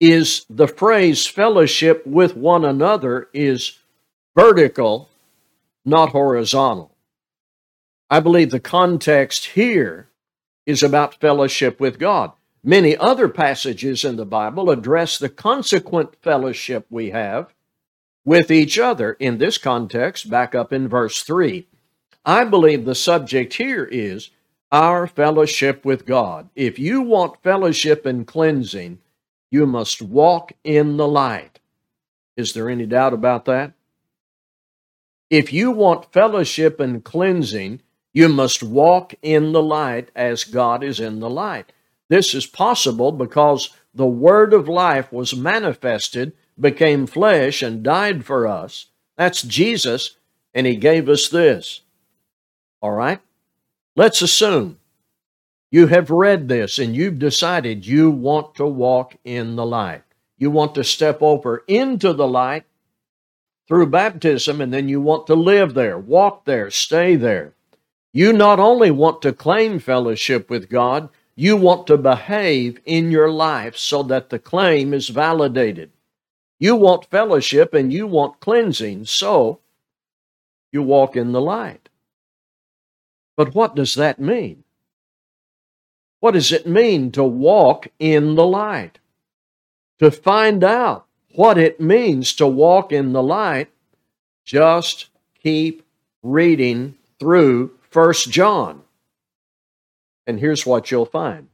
is 0.00 0.46
the 0.48 0.68
phrase 0.68 1.26
fellowship 1.26 2.06
with 2.06 2.36
one 2.36 2.64
another 2.64 3.28
is 3.32 3.78
vertical, 4.36 5.08
not 5.84 6.10
horizontal. 6.10 6.92
I 8.10 8.20
believe 8.20 8.50
the 8.50 8.60
context 8.60 9.46
here 9.46 10.08
is 10.66 10.82
about 10.82 11.20
fellowship 11.20 11.80
with 11.80 11.98
God. 11.98 12.32
Many 12.62 12.96
other 12.96 13.28
passages 13.28 14.04
in 14.04 14.16
the 14.16 14.24
Bible 14.24 14.70
address 14.70 15.18
the 15.18 15.28
consequent 15.28 16.14
fellowship 16.22 16.86
we 16.90 17.10
have 17.10 17.52
with 18.24 18.50
each 18.50 18.78
other. 18.78 19.14
In 19.14 19.38
this 19.38 19.58
context, 19.58 20.28
back 20.28 20.54
up 20.54 20.72
in 20.72 20.88
verse 20.88 21.22
3, 21.22 21.66
I 22.24 22.44
believe 22.44 22.84
the 22.84 22.94
subject 22.94 23.54
here 23.54 23.84
is 23.84 24.30
our 24.70 25.06
fellowship 25.06 25.84
with 25.84 26.06
God. 26.06 26.48
If 26.54 26.78
you 26.78 27.02
want 27.02 27.42
fellowship 27.42 28.04
and 28.04 28.26
cleansing, 28.26 28.98
you 29.50 29.66
must 29.66 30.02
walk 30.02 30.52
in 30.62 30.96
the 30.96 31.08
light. 31.08 31.60
Is 32.36 32.52
there 32.52 32.68
any 32.68 32.86
doubt 32.86 33.14
about 33.14 33.46
that? 33.46 33.72
If 35.30 35.52
you 35.52 35.70
want 35.70 36.12
fellowship 36.12 36.80
and 36.80 37.04
cleansing, 37.04 37.82
you 38.12 38.28
must 38.28 38.62
walk 38.62 39.14
in 39.22 39.52
the 39.52 39.62
light 39.62 40.10
as 40.14 40.44
God 40.44 40.82
is 40.82 41.00
in 41.00 41.20
the 41.20 41.30
light. 41.30 41.72
This 42.08 42.34
is 42.34 42.46
possible 42.46 43.12
because 43.12 43.70
the 43.94 44.06
Word 44.06 44.54
of 44.54 44.68
life 44.68 45.12
was 45.12 45.36
manifested, 45.36 46.32
became 46.58 47.06
flesh, 47.06 47.62
and 47.62 47.82
died 47.82 48.24
for 48.24 48.46
us. 48.46 48.86
That's 49.16 49.42
Jesus, 49.42 50.16
and 50.54 50.66
He 50.66 50.76
gave 50.76 51.08
us 51.08 51.28
this. 51.28 51.82
All 52.80 52.92
right? 52.92 53.20
Let's 53.98 54.22
assume 54.22 54.78
you 55.72 55.88
have 55.88 56.08
read 56.08 56.46
this 56.46 56.78
and 56.78 56.94
you've 56.94 57.18
decided 57.18 57.84
you 57.84 58.12
want 58.12 58.54
to 58.54 58.64
walk 58.64 59.16
in 59.24 59.56
the 59.56 59.66
light. 59.66 60.04
You 60.36 60.52
want 60.52 60.76
to 60.76 60.84
step 60.84 61.20
over 61.20 61.64
into 61.66 62.12
the 62.12 62.28
light 62.28 62.62
through 63.66 63.88
baptism, 63.88 64.60
and 64.60 64.72
then 64.72 64.88
you 64.88 65.00
want 65.00 65.26
to 65.26 65.34
live 65.34 65.74
there, 65.74 65.98
walk 65.98 66.44
there, 66.44 66.70
stay 66.70 67.16
there. 67.16 67.54
You 68.12 68.32
not 68.32 68.60
only 68.60 68.92
want 68.92 69.20
to 69.22 69.32
claim 69.32 69.80
fellowship 69.80 70.48
with 70.48 70.70
God, 70.70 71.08
you 71.34 71.56
want 71.56 71.88
to 71.88 71.98
behave 71.98 72.80
in 72.84 73.10
your 73.10 73.32
life 73.32 73.76
so 73.76 74.04
that 74.04 74.30
the 74.30 74.38
claim 74.38 74.94
is 74.94 75.08
validated. 75.08 75.90
You 76.60 76.76
want 76.76 77.10
fellowship 77.10 77.74
and 77.74 77.92
you 77.92 78.06
want 78.06 78.38
cleansing, 78.38 79.06
so 79.06 79.58
you 80.70 80.84
walk 80.84 81.16
in 81.16 81.32
the 81.32 81.40
light. 81.40 81.87
But 83.38 83.54
what 83.54 83.76
does 83.76 83.94
that 83.94 84.18
mean? 84.18 84.64
What 86.18 86.32
does 86.32 86.50
it 86.50 86.66
mean 86.66 87.12
to 87.12 87.22
walk 87.22 87.86
in 88.00 88.34
the 88.34 88.44
light? 88.44 88.98
To 90.00 90.10
find 90.10 90.64
out 90.64 91.06
what 91.36 91.56
it 91.56 91.80
means 91.80 92.34
to 92.34 92.48
walk 92.48 92.90
in 92.90 93.12
the 93.12 93.22
light, 93.22 93.68
just 94.44 95.10
keep 95.40 95.84
reading 96.20 96.96
through 97.20 97.70
First 97.90 98.28
John. 98.28 98.82
And 100.26 100.40
here's 100.40 100.66
what 100.66 100.90
you'll 100.90 101.06
find 101.06 101.46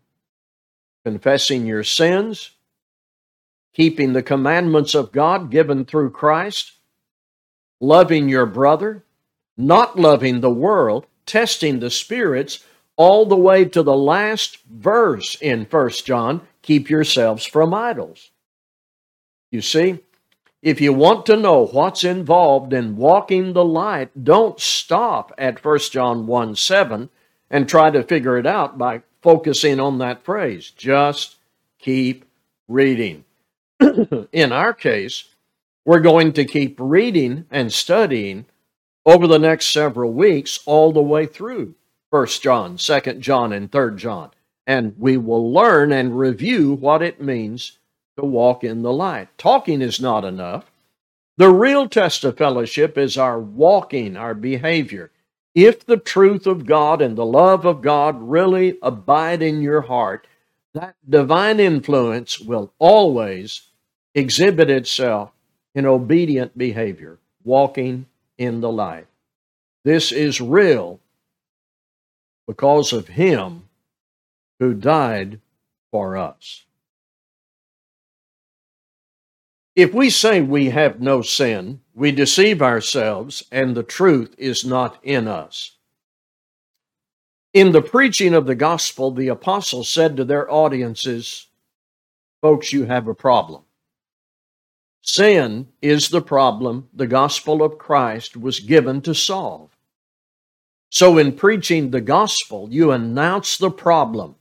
confessing 1.05 1.67
your 1.67 1.85
sins, 1.85 2.53
keeping 3.75 4.15
the 4.15 4.23
commandments 4.23 4.95
of 4.95 5.13
God 5.13 5.51
given 5.51 5.85
through 5.85 6.13
Christ, 6.13 6.73
loving 7.79 8.31
your 8.31 8.47
brother, 8.47 9.05
not 9.59 9.99
loving 9.99 10.41
the 10.41 10.49
world, 10.49 11.07
testing 11.27 11.81
the 11.81 11.91
spirits, 11.91 12.65
all 12.97 13.27
the 13.27 13.37
way 13.37 13.65
to 13.65 13.83
the 13.83 13.97
last 13.97 14.59
verse 14.65 15.37
in 15.41 15.67
First 15.67 16.07
John 16.07 16.43
keep 16.63 16.89
yourselves 16.89 17.45
from 17.45 17.75
idols. 17.75 18.31
You 19.51 19.61
see, 19.61 20.01
if 20.63 20.81
you 20.81 20.93
want 20.93 21.27
to 21.27 21.37
know 21.37 21.67
what's 21.67 22.05
involved 22.05 22.73
in 22.73 22.97
walking 22.97 23.53
the 23.53 23.65
light, 23.65 24.25
don't 24.25 24.59
stop 24.59 25.33
at 25.37 25.63
1 25.63 25.79
John 25.91 26.27
1 26.27 26.57
7 26.57 27.11
and 27.51 27.69
try 27.69 27.91
to 27.91 28.03
figure 28.03 28.39
it 28.39 28.47
out 28.47 28.79
by 28.79 29.03
focusing 29.21 29.79
on 29.79 29.99
that 29.99 30.25
phrase. 30.25 30.71
Just 30.71 31.37
keep 31.79 32.25
reading. 32.67 33.25
in 34.33 34.53
our 34.53 34.73
case, 34.73 35.25
we're 35.85 36.01
going 36.01 36.33
to 36.33 36.45
keep 36.45 36.77
reading 36.81 37.45
and 37.51 37.73
studying 37.73 38.47
over 39.07 39.27
the 39.27 39.39
next 39.39 39.73
several 39.73 40.13
weeks 40.13 40.61
all 40.67 40.93
the 40.93 41.03
way 41.03 41.27
through 41.27 41.75
1 42.11 42.27
John, 42.41 42.77
2 42.77 43.01
John, 43.19 43.53
and 43.53 43.71
3 43.71 43.97
John. 43.97 44.31
And 44.67 44.95
we 44.99 45.17
will 45.17 45.53
learn 45.53 45.93
and 45.93 46.19
review 46.19 46.73
what 46.75 47.03
it 47.03 47.21
means 47.21 47.79
to 48.17 48.25
walk 48.25 48.65
in 48.65 48.83
the 48.83 48.93
light. 48.93 49.29
Talking 49.37 49.83
is 49.83 50.01
not 50.01 50.25
enough. 50.25 50.71
The 51.37 51.51
real 51.51 51.89
test 51.89 52.25
of 52.25 52.39
fellowship 52.39 52.97
is 52.97 53.19
our 53.19 53.41
walking, 53.41 54.17
our 54.17 54.35
behavior. 54.35 55.11
If 55.55 55.85
the 55.85 55.97
truth 55.97 56.47
of 56.47 56.67
God 56.67 57.03
and 57.03 57.17
the 57.17 57.27
love 57.27 57.65
of 57.65 57.83
God 57.83 58.21
really 58.21 58.79
abide 58.83 59.43
in 59.43 59.61
your 59.61 59.83
heart, 59.83 60.27
that 60.73 60.95
divine 61.09 61.61
influence 61.61 62.41
will 62.41 62.73
always 62.79 63.63
exhibit 64.15 64.71
itself 64.71 65.31
in 65.75 65.87
obedient 65.87 66.57
behavior, 66.57 67.19
walking 67.43 68.07
in 68.39 68.61
the 68.61 68.71
light. 68.71 69.07
This 69.85 70.13
is 70.13 70.41
real 70.41 71.01
because 72.47 72.93
of 72.93 73.09
Him 73.09 73.69
who 74.59 74.75
died 74.75 75.41
for 75.91 76.17
us. 76.17 76.65
If 79.77 79.93
we 79.93 80.09
say 80.11 80.41
we 80.41 80.71
have 80.71 81.01
no 81.01 81.23
sin, 81.23 81.81
we 81.95 82.13
deceive 82.13 82.63
ourselves 82.63 83.45
and 83.51 83.75
the 83.75 83.83
truth 83.83 84.35
is 84.39 84.65
not 84.65 84.99
in 85.03 85.27
us. 85.27 85.73
In 87.53 87.73
the 87.73 87.83
preaching 87.83 88.35
of 88.35 88.47
the 88.47 88.55
gospel, 88.55 89.11
the 89.11 89.29
apostles 89.29 89.89
said 89.89 90.17
to 90.17 90.25
their 90.25 90.51
audiences, 90.51 91.47
Folks, 92.41 92.73
you 92.73 92.85
have 92.85 93.09
a 93.09 93.15
problem. 93.15 93.63
Sin 95.07 95.69
is 95.83 96.09
the 96.09 96.23
problem 96.23 96.89
the 96.95 97.07
gospel 97.07 97.63
of 97.63 97.77
Christ 97.77 98.39
was 98.39 98.59
given 98.59 99.03
to 99.03 99.15
solve. 99.15 99.77
So, 100.89 101.19
in 101.19 101.33
preaching 101.33 101.91
the 101.91 102.01
gospel, 102.01 102.69
you 102.71 102.91
announce 102.91 103.59
the 103.59 103.71
problem. 103.71 104.37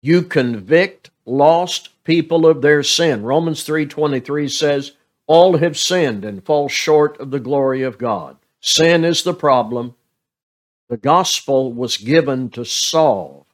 You 0.00 0.22
convict 0.22 1.10
lost 1.26 1.90
people 2.04 2.46
of 2.46 2.62
their 2.62 2.82
sin. 2.82 3.22
Romans 3.22 3.64
3:23 3.64 4.48
says, 4.48 4.92
"All 5.26 5.58
have 5.58 5.76
sinned 5.76 6.24
and 6.24 6.42
fall 6.42 6.70
short 6.70 7.20
of 7.20 7.30
the 7.30 7.38
glory 7.38 7.82
of 7.82 7.98
God." 7.98 8.38
Sin 8.60 9.04
is 9.04 9.24
the 9.24 9.34
problem 9.34 9.94
the 10.88 10.96
gospel 10.96 11.70
was 11.70 11.98
given 11.98 12.48
to 12.50 12.64
solve. 12.64 13.44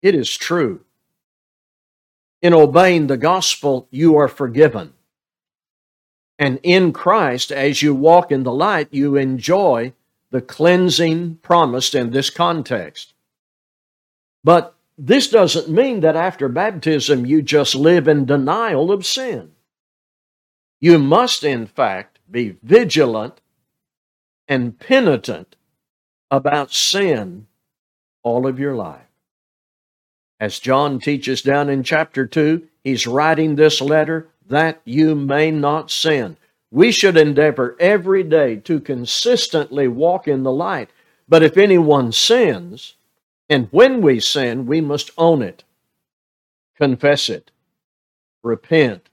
It 0.00 0.14
is 0.14 0.34
true. 0.34 0.86
In 2.42 2.52
obeying 2.52 3.06
the 3.06 3.16
gospel, 3.16 3.86
you 3.90 4.16
are 4.16 4.28
forgiven. 4.28 4.92
And 6.38 6.58
in 6.64 6.92
Christ, 6.92 7.52
as 7.52 7.82
you 7.82 7.94
walk 7.94 8.32
in 8.32 8.42
the 8.42 8.52
light, 8.52 8.88
you 8.90 9.16
enjoy 9.16 9.92
the 10.30 10.40
cleansing 10.40 11.36
promised 11.36 11.94
in 11.94 12.10
this 12.10 12.30
context. 12.30 13.14
But 14.42 14.74
this 14.98 15.28
doesn't 15.28 15.68
mean 15.68 16.00
that 16.00 16.16
after 16.16 16.48
baptism 16.48 17.26
you 17.26 17.42
just 17.42 17.74
live 17.76 18.08
in 18.08 18.24
denial 18.24 18.90
of 18.90 19.06
sin. 19.06 19.52
You 20.80 20.98
must, 20.98 21.44
in 21.44 21.66
fact, 21.66 22.18
be 22.28 22.56
vigilant 22.62 23.40
and 24.48 24.76
penitent 24.78 25.54
about 26.30 26.72
sin 26.72 27.46
all 28.24 28.48
of 28.48 28.58
your 28.58 28.74
life. 28.74 29.11
As 30.42 30.58
John 30.58 30.98
teaches 30.98 31.40
down 31.40 31.68
in 31.68 31.84
chapter 31.84 32.26
2, 32.26 32.66
he's 32.82 33.06
writing 33.06 33.54
this 33.54 33.80
letter 33.80 34.26
that 34.48 34.80
you 34.84 35.14
may 35.14 35.52
not 35.52 35.88
sin. 35.88 36.36
We 36.68 36.90
should 36.90 37.16
endeavor 37.16 37.76
every 37.78 38.24
day 38.24 38.56
to 38.56 38.80
consistently 38.80 39.86
walk 39.86 40.26
in 40.26 40.42
the 40.42 40.50
light. 40.50 40.90
But 41.28 41.44
if 41.44 41.56
anyone 41.56 42.10
sins, 42.10 42.96
and 43.48 43.68
when 43.70 44.02
we 44.02 44.18
sin, 44.18 44.66
we 44.66 44.80
must 44.80 45.12
own 45.16 45.42
it, 45.42 45.62
confess 46.76 47.28
it, 47.28 47.52
repent, 48.42 49.10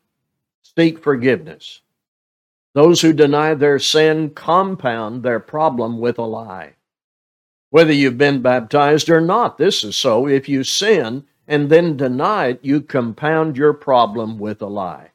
seek 0.63 0.97
forgiveness. 0.97 1.81
Those 2.73 3.01
who 3.01 3.13
deny 3.13 3.53
their 3.53 3.77
sin 3.77 4.31
compound 4.31 5.21
their 5.21 5.39
problem 5.39 5.99
with 5.99 6.17
a 6.17 6.23
lie. 6.23 6.73
Whether 7.69 7.93
you've 7.93 8.17
been 8.17 8.41
baptized 8.41 9.10
or 9.10 9.21
not, 9.21 9.58
this 9.58 9.84
is 9.84 9.95
so. 9.95 10.27
If 10.27 10.49
you 10.49 10.63
sin 10.63 11.25
and 11.47 11.69
then 11.69 11.97
deny 11.97 12.47
it, 12.47 12.60
you 12.63 12.82
compound 12.82 13.58
your 13.58 13.73
problem 13.73 14.39
with 14.39 14.62
a 14.62 14.67
lie. 14.67 15.12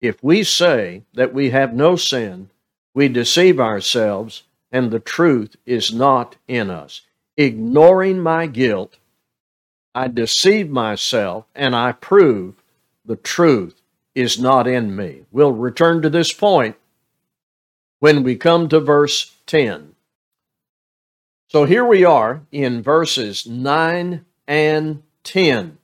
If 0.00 0.22
we 0.22 0.42
say 0.42 1.02
that 1.14 1.32
we 1.32 1.50
have 1.50 1.72
no 1.74 1.96
sin, 1.96 2.50
we 2.94 3.08
deceive 3.08 3.60
ourselves 3.60 4.42
and 4.70 4.90
the 4.90 5.00
truth 5.00 5.56
is 5.64 5.92
not 5.92 6.36
in 6.48 6.70
us 6.70 7.02
ignoring 7.36 8.20
my 8.20 8.46
guilt, 8.46 8.96
I 9.94 10.08
deceive 10.08 10.70
myself 10.70 11.46
and 11.54 11.74
I 11.74 11.92
prove 11.92 12.54
the 13.04 13.16
truth 13.16 13.80
is 14.14 14.38
not 14.38 14.66
in 14.66 14.94
me. 14.94 15.22
We'll 15.30 15.52
return 15.52 16.02
to 16.02 16.10
this 16.10 16.32
point 16.32 16.76
when 17.98 18.22
we 18.22 18.36
come 18.36 18.68
to 18.68 18.80
verse 18.80 19.34
10. 19.46 19.93
So 21.54 21.66
here 21.66 21.84
we 21.84 22.04
are 22.04 22.42
in 22.50 22.82
verses 22.82 23.46
9 23.46 24.24
and 24.48 25.02
10. 25.22 25.78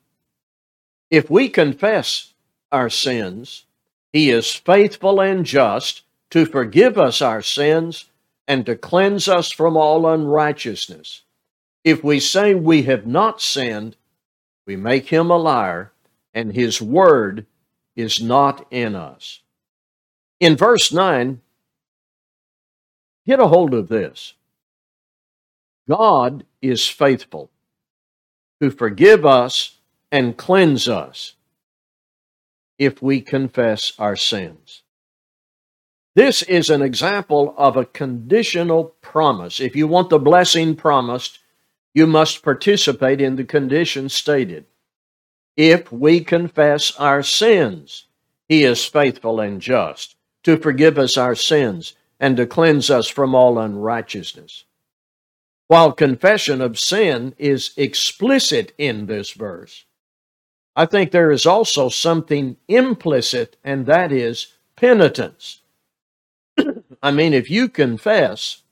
If 1.12 1.30
we 1.30 1.48
confess 1.48 2.35
our 2.72 2.90
sins, 2.90 3.66
he 4.12 4.33
is 4.33 4.52
faithful 4.52 5.20
and 5.20 5.46
just 5.46 6.02
to 6.30 6.44
forgive 6.44 6.98
us 6.98 7.22
our 7.22 7.40
sins 7.40 8.06
and 8.48 8.66
to 8.66 8.74
cleanse 8.74 9.28
us 9.28 9.52
from 9.52 9.76
all 9.76 10.12
unrighteousness. 10.12 11.22
If 11.85 12.02
we 12.02 12.18
say 12.18 12.52
we 12.52 12.83
have 12.83 13.06
not 13.06 13.40
sinned, 13.40 13.94
we 14.66 14.74
make 14.74 15.06
him 15.06 15.30
a 15.30 15.37
liar, 15.37 15.92
and 16.35 16.52
his 16.52 16.83
word 16.83 17.46
is 17.94 18.20
not 18.20 18.66
in 18.72 18.96
us. 18.96 19.42
In 20.40 20.56
verse 20.56 20.92
9, 20.92 21.40
get 23.24 23.38
a 23.38 23.46
hold 23.46 23.72
of 23.72 23.87
this 23.87 24.35
God 25.90 26.44
is 26.62 26.87
faithful 26.87 27.50
to 28.62 28.70
forgive 28.70 29.26
us 29.26 29.79
and 30.12 30.37
cleanse 30.37 30.88
us 30.88 31.35
if 32.79 33.03
we 33.03 33.20
confess 33.20 33.92
our 33.98 34.14
sins. 34.14 34.85
This 36.14 36.42
is 36.42 36.70
an 36.70 36.81
example 36.81 37.55
of 37.59 37.76
a 37.76 37.85
conditional 37.85 38.94
promise. 39.03 39.59
If 39.59 39.74
you 39.74 39.88
want 39.88 40.11
the 40.11 40.20
blessing 40.20 40.76
promised, 40.76 41.40
you 41.92 42.07
must 42.07 42.44
participate 42.44 43.20
in 43.20 43.35
the 43.35 43.44
conditions 43.44 44.14
stated. 44.14 44.66
If 45.57 45.90
we 45.90 46.20
confess 46.20 46.94
our 46.98 47.24
sins, 47.24 48.07
he 48.48 48.62
is 48.62 48.85
faithful 48.85 49.40
and 49.40 49.61
just 49.61 50.14
to 50.44 50.57
forgive 50.57 51.00
us 51.00 51.16
our 51.16 51.35
sins 51.35 51.94
and 52.20 52.37
to 52.37 52.46
cleanse 52.46 52.90
us 52.90 53.09
from 53.09 53.35
all 53.35 53.59
unrighteousness. 53.59 54.66
While 55.70 55.92
confession 55.92 56.61
of 56.61 56.80
sin 56.80 57.33
is 57.38 57.70
explicit 57.76 58.72
in 58.76 59.06
this 59.06 59.30
verse, 59.30 59.85
I 60.74 60.85
think 60.85 61.12
there 61.12 61.30
is 61.30 61.46
also 61.46 61.88
something 61.88 62.56
implicit, 62.66 63.56
and 63.62 63.87
that 63.87 64.11
is 64.11 64.54
penitence. 64.74 65.61
I 67.04 67.12
mean, 67.12 67.33
if 67.33 67.48
you 67.48 67.68
confess, 67.68 68.62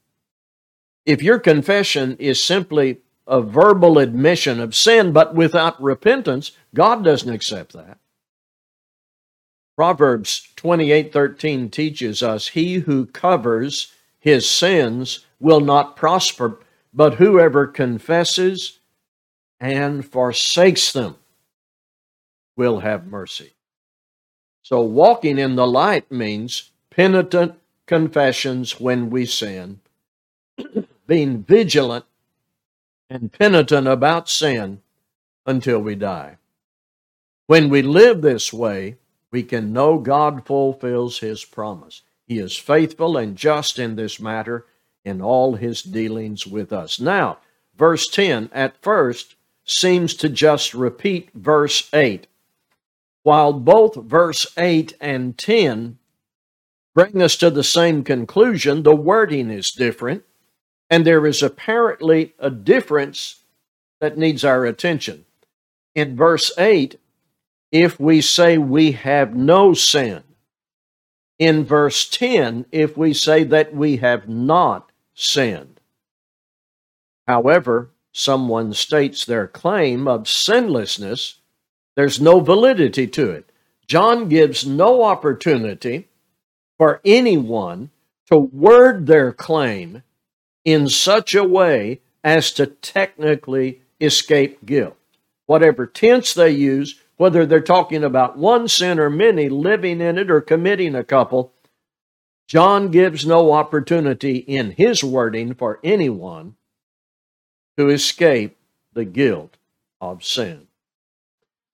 if 1.06 1.22
your 1.22 1.38
confession 1.38 2.16
is 2.18 2.42
simply 2.42 2.98
a 3.28 3.42
verbal 3.42 4.00
admission 4.00 4.60
of 4.60 4.74
sin, 4.74 5.12
but 5.12 5.36
without 5.36 5.80
repentance, 5.80 6.50
God 6.74 7.04
doesn't 7.04 7.32
accept 7.32 7.74
that. 7.74 7.98
Proverbs 9.76 10.48
28:13 10.56 11.70
teaches 11.70 12.24
us, 12.24 12.48
"He 12.48 12.78
who 12.78 13.06
covers 13.06 13.92
his 14.18 14.50
sins 14.50 15.26
will 15.38 15.60
not 15.60 15.94
prosper, 15.94 16.58
but 16.92 17.14
whoever 17.14 17.66
confesses 17.66 18.80
and 19.60 20.04
forsakes 20.04 20.92
them 20.92 21.16
will 22.56 22.80
have 22.80 23.06
mercy." 23.06 23.54
So 24.62 24.80
walking 24.80 25.38
in 25.38 25.56
the 25.56 25.66
light 25.66 26.10
means 26.10 26.72
penitent 26.90 27.54
confessions 27.86 28.78
when 28.78 29.08
we 29.08 29.24
sin, 29.24 29.80
being 31.06 31.42
vigilant 31.42 32.04
and 33.08 33.32
penitent 33.32 33.88
about 33.88 34.28
sin 34.28 34.82
until 35.46 35.80
we 35.80 35.94
die. 35.94 36.36
When 37.46 37.70
we 37.70 37.80
live 37.80 38.20
this 38.20 38.52
way, 38.52 38.98
we 39.30 39.42
can 39.42 39.72
know 39.72 39.98
God 39.98 40.44
fulfills 40.44 41.20
his 41.20 41.44
promise. 41.44 42.02
He 42.26 42.38
is 42.38 42.56
faithful 42.56 43.16
and 43.16 43.36
just 43.36 43.78
in 43.78 43.96
this 43.96 44.20
matter 44.20 44.66
in 45.08 45.20
all 45.20 45.54
his 45.54 45.82
dealings 45.82 46.46
with 46.46 46.72
us. 46.72 47.00
Now, 47.00 47.38
verse 47.76 48.06
10 48.08 48.50
at 48.52 48.80
first 48.82 49.34
seems 49.64 50.14
to 50.14 50.28
just 50.28 50.74
repeat 50.74 51.30
verse 51.34 51.88
8. 51.92 52.26
While 53.22 53.52
both 53.52 53.96
verse 53.96 54.46
8 54.56 54.94
and 55.00 55.36
10 55.36 55.98
bring 56.94 57.20
us 57.20 57.36
to 57.36 57.50
the 57.50 57.64
same 57.64 58.04
conclusion, 58.04 58.82
the 58.82 58.94
wording 58.94 59.50
is 59.50 59.70
different, 59.70 60.24
and 60.90 61.04
there 61.04 61.26
is 61.26 61.42
apparently 61.42 62.34
a 62.38 62.50
difference 62.50 63.42
that 64.00 64.16
needs 64.16 64.44
our 64.44 64.64
attention. 64.64 65.24
In 65.94 66.16
verse 66.16 66.56
8, 66.56 66.98
if 67.70 68.00
we 68.00 68.20
say 68.20 68.56
we 68.56 68.92
have 68.92 69.34
no 69.34 69.74
sin. 69.74 70.22
In 71.38 71.64
verse 71.64 72.08
10, 72.08 72.66
if 72.72 72.96
we 72.96 73.12
say 73.12 73.44
that 73.44 73.74
we 73.74 73.98
have 73.98 74.28
not 74.28 74.87
sinned. 75.18 75.80
However, 77.26 77.90
someone 78.12 78.72
states 78.72 79.24
their 79.24 79.48
claim 79.48 80.06
of 80.06 80.28
sinlessness, 80.28 81.40
there's 81.96 82.20
no 82.20 82.38
validity 82.40 83.08
to 83.08 83.30
it. 83.30 83.50
John 83.86 84.28
gives 84.28 84.64
no 84.64 85.02
opportunity 85.02 86.06
for 86.78 87.00
anyone 87.04 87.90
to 88.30 88.38
word 88.38 89.06
their 89.06 89.32
claim 89.32 90.02
in 90.64 90.88
such 90.88 91.34
a 91.34 91.42
way 91.42 92.00
as 92.22 92.52
to 92.52 92.66
technically 92.66 93.82
escape 94.00 94.64
guilt. 94.64 94.96
Whatever 95.46 95.86
tense 95.86 96.34
they 96.34 96.50
use, 96.50 97.00
whether 97.16 97.44
they're 97.44 97.60
talking 97.60 98.04
about 98.04 98.38
one 98.38 98.68
sin 98.68 99.00
or 99.00 99.10
many, 99.10 99.48
living 99.48 100.00
in 100.00 100.18
it 100.18 100.30
or 100.30 100.40
committing 100.40 100.94
a 100.94 101.02
couple, 101.02 101.52
John 102.48 102.90
gives 102.90 103.26
no 103.26 103.52
opportunity 103.52 104.38
in 104.38 104.70
his 104.70 105.04
wording 105.04 105.54
for 105.54 105.78
anyone 105.84 106.56
to 107.76 107.90
escape 107.90 108.56
the 108.94 109.04
guilt 109.04 109.58
of 110.00 110.24
sin. 110.24 110.66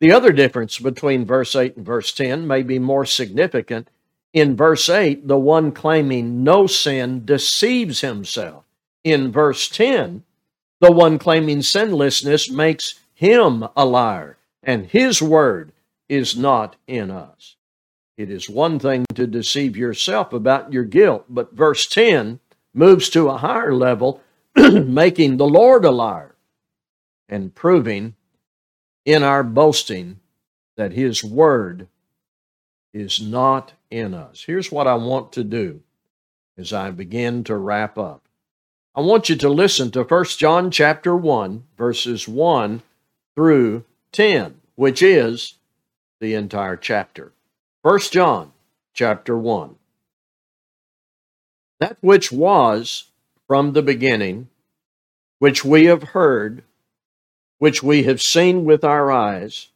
The 0.00 0.10
other 0.10 0.32
difference 0.32 0.80
between 0.80 1.24
verse 1.24 1.54
8 1.54 1.76
and 1.76 1.86
verse 1.86 2.12
10 2.12 2.46
may 2.46 2.62
be 2.62 2.80
more 2.80 3.06
significant. 3.06 3.88
In 4.32 4.56
verse 4.56 4.88
8, 4.88 5.28
the 5.28 5.38
one 5.38 5.70
claiming 5.70 6.42
no 6.42 6.66
sin 6.66 7.24
deceives 7.24 8.00
himself. 8.00 8.64
In 9.04 9.30
verse 9.30 9.68
10, 9.68 10.24
the 10.80 10.90
one 10.90 11.20
claiming 11.20 11.62
sinlessness 11.62 12.50
makes 12.50 12.98
him 13.14 13.64
a 13.76 13.84
liar 13.84 14.36
and 14.60 14.86
his 14.86 15.22
word 15.22 15.72
is 16.08 16.36
not 16.36 16.74
in 16.88 17.10
us. 17.12 17.53
It 18.16 18.30
is 18.30 18.48
one 18.48 18.78
thing 18.78 19.06
to 19.14 19.26
deceive 19.26 19.76
yourself 19.76 20.32
about 20.32 20.72
your 20.72 20.84
guilt, 20.84 21.24
but 21.28 21.52
verse 21.52 21.86
10 21.86 22.38
moves 22.72 23.08
to 23.10 23.28
a 23.28 23.38
higher 23.38 23.74
level, 23.74 24.20
making 24.56 25.36
the 25.36 25.46
Lord 25.48 25.84
a 25.84 25.90
liar 25.90 26.34
and 27.28 27.54
proving 27.54 28.14
in 29.04 29.22
our 29.22 29.42
boasting 29.42 30.20
that 30.76 30.92
his 30.92 31.24
word 31.24 31.88
is 32.92 33.20
not 33.20 33.72
in 33.90 34.14
us. 34.14 34.44
Here's 34.46 34.70
what 34.70 34.86
I 34.86 34.94
want 34.94 35.32
to 35.32 35.44
do 35.44 35.80
as 36.56 36.72
I 36.72 36.90
begin 36.90 37.42
to 37.44 37.56
wrap 37.56 37.98
up. 37.98 38.22
I 38.94 39.00
want 39.00 39.28
you 39.28 39.34
to 39.36 39.48
listen 39.48 39.90
to 39.90 40.04
1 40.04 40.24
John 40.38 40.70
chapter 40.70 41.16
1 41.16 41.64
verses 41.76 42.28
1 42.28 42.82
through 43.34 43.84
10, 44.12 44.60
which 44.76 45.02
is 45.02 45.58
the 46.20 46.34
entire 46.34 46.76
chapter. 46.76 47.33
1 47.84 47.98
John 48.12 48.50
chapter 48.94 49.36
1. 49.36 49.74
That 51.80 51.98
which 52.00 52.32
was 52.32 53.10
from 53.46 53.74
the 53.74 53.82
beginning, 53.82 54.48
which 55.38 55.66
we 55.66 55.84
have 55.84 56.02
heard, 56.02 56.62
which 57.58 57.82
we 57.82 58.04
have 58.04 58.22
seen 58.22 58.64
with 58.64 58.84
our 58.84 59.12
eyes, 59.12 59.68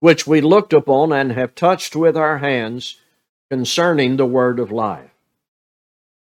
which 0.00 0.26
we 0.26 0.42
looked 0.42 0.74
upon 0.74 1.14
and 1.14 1.32
have 1.32 1.54
touched 1.54 1.96
with 1.96 2.14
our 2.14 2.36
hands 2.36 3.00
concerning 3.48 4.18
the 4.18 4.26
word 4.26 4.60
of 4.60 4.70
life. 4.70 5.12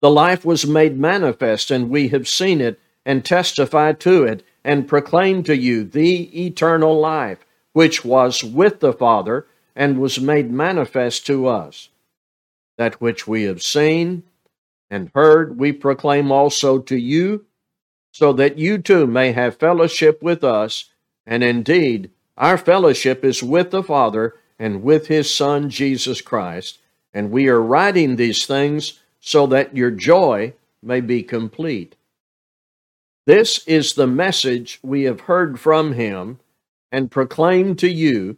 The 0.03 0.11
life 0.11 0.45
was 0.45 0.67
made 0.67 0.99
manifest, 0.99 1.71
and 1.71 1.89
we 1.89 2.09
have 2.09 2.27
seen 2.27 2.61
it 2.61 2.79
and 3.07 3.25
testified 3.25 3.99
to 4.01 4.23
it 4.23 4.45
and 4.63 4.87
proclaimed 4.87 5.47
to 5.47 5.57
you 5.57 5.83
the 5.83 6.45
eternal 6.45 6.99
life 6.99 7.43
which 7.71 8.05
was 8.05 8.43
with 8.43 8.81
the 8.81 8.93
Father 8.93 9.47
and 9.75 9.99
was 9.99 10.19
made 10.19 10.51
manifest 10.51 11.25
to 11.27 11.47
us. 11.47 11.89
That 12.77 13.01
which 13.01 13.27
we 13.27 13.43
have 13.43 13.61
seen 13.61 14.23
and 14.89 15.11
heard, 15.15 15.59
we 15.59 15.71
proclaim 15.71 16.31
also 16.31 16.79
to 16.79 16.95
you, 16.95 17.45
so 18.11 18.31
that 18.33 18.59
you 18.59 18.77
too 18.77 19.07
may 19.07 19.31
have 19.31 19.57
fellowship 19.57 20.21
with 20.21 20.43
us. 20.43 20.91
And 21.25 21.43
indeed, 21.43 22.11
our 22.37 22.57
fellowship 22.57 23.25
is 23.25 23.41
with 23.41 23.71
the 23.71 23.83
Father 23.83 24.35
and 24.59 24.83
with 24.83 25.07
his 25.07 25.33
Son, 25.33 25.69
Jesus 25.69 26.21
Christ. 26.21 26.79
And 27.13 27.31
we 27.31 27.47
are 27.47 27.61
writing 27.61 28.15
these 28.15 28.45
things 28.45 28.99
so 29.19 29.47
that 29.47 29.75
your 29.75 29.91
joy 29.91 30.53
may 30.81 31.01
be 31.01 31.23
complete. 31.23 31.95
This 33.25 33.65
is 33.67 33.93
the 33.93 34.07
message 34.07 34.79
we 34.83 35.03
have 35.03 35.21
heard 35.21 35.59
from 35.59 35.93
him 35.93 36.39
and 36.91 37.09
proclaimed 37.09 37.79
to 37.79 37.89
you 37.89 38.37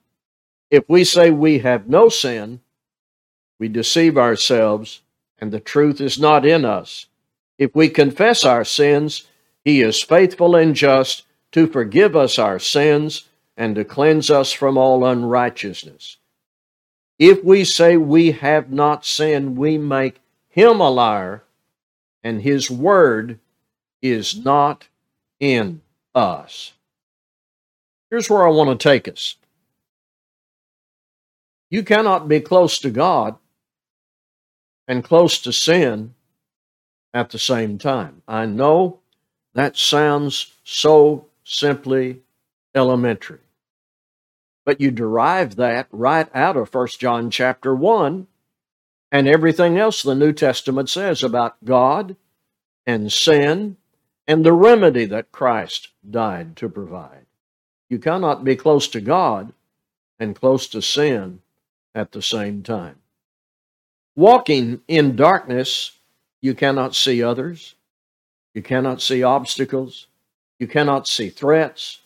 If 0.71 0.85
we 0.87 1.03
say 1.03 1.29
we 1.29 1.59
have 1.59 1.89
no 1.89 2.07
sin, 2.07 2.61
we 3.59 3.67
deceive 3.67 4.17
ourselves, 4.17 5.01
and 5.37 5.51
the 5.51 5.59
truth 5.59 5.99
is 5.99 6.17
not 6.17 6.45
in 6.45 6.63
us. 6.63 7.07
If 7.57 7.75
we 7.75 7.89
confess 7.89 8.45
our 8.45 8.63
sins, 8.63 9.27
he 9.63 9.81
is 9.81 10.01
faithful 10.01 10.55
and 10.55 10.73
just 10.73 11.25
to 11.51 11.67
forgive 11.67 12.15
us 12.15 12.39
our 12.39 12.57
sins 12.57 13.27
and 13.57 13.75
to 13.75 13.83
cleanse 13.83 14.31
us 14.31 14.53
from 14.53 14.77
all 14.77 15.05
unrighteousness. 15.05 16.17
If 17.19 17.43
we 17.43 17.65
say 17.65 17.97
we 17.97 18.31
have 18.31 18.71
not 18.71 19.05
sinned, 19.05 19.57
we 19.57 19.77
make 19.77 20.21
him 20.47 20.79
a 20.79 20.89
liar, 20.89 21.43
and 22.23 22.41
his 22.41 22.71
word 22.71 23.39
is 24.01 24.43
not 24.43 24.87
in 25.39 25.81
us. 26.15 26.73
Here's 28.09 28.29
where 28.29 28.47
I 28.47 28.49
want 28.49 28.69
to 28.79 28.83
take 28.83 29.07
us. 29.07 29.35
You 31.71 31.83
cannot 31.83 32.27
be 32.27 32.41
close 32.41 32.79
to 32.79 32.91
God 32.91 33.37
and 34.89 35.05
close 35.05 35.39
to 35.39 35.53
sin 35.53 36.13
at 37.13 37.29
the 37.29 37.39
same 37.39 37.77
time. 37.77 38.23
I 38.27 38.45
know 38.45 38.99
that 39.53 39.77
sounds 39.77 40.53
so 40.65 41.27
simply 41.45 42.19
elementary. 42.75 43.39
But 44.65 44.81
you 44.81 44.91
derive 44.91 45.55
that 45.55 45.87
right 45.91 46.27
out 46.35 46.57
of 46.57 46.73
1 46.73 46.87
John 46.99 47.31
chapter 47.31 47.73
1 47.73 48.27
and 49.09 49.27
everything 49.29 49.77
else 49.77 50.03
the 50.03 50.13
New 50.13 50.33
Testament 50.33 50.89
says 50.89 51.23
about 51.23 51.63
God 51.63 52.17
and 52.85 53.11
sin 53.11 53.77
and 54.27 54.45
the 54.45 54.53
remedy 54.53 55.05
that 55.05 55.31
Christ 55.31 55.87
died 56.07 56.57
to 56.57 56.67
provide. 56.67 57.27
You 57.89 57.97
cannot 57.97 58.43
be 58.43 58.57
close 58.57 58.89
to 58.89 58.99
God 58.99 59.53
and 60.19 60.35
close 60.35 60.67
to 60.67 60.81
sin 60.81 61.39
at 61.93 62.11
the 62.11 62.21
same 62.21 62.63
time. 62.63 62.95
Walking 64.15 64.81
in 64.87 65.15
darkness, 65.15 65.91
you 66.41 66.53
cannot 66.53 66.95
see 66.95 67.23
others. 67.23 67.75
You 68.53 68.61
cannot 68.61 69.01
see 69.01 69.23
obstacles. 69.23 70.07
You 70.59 70.67
cannot 70.67 71.07
see 71.07 71.29
threats. 71.29 71.99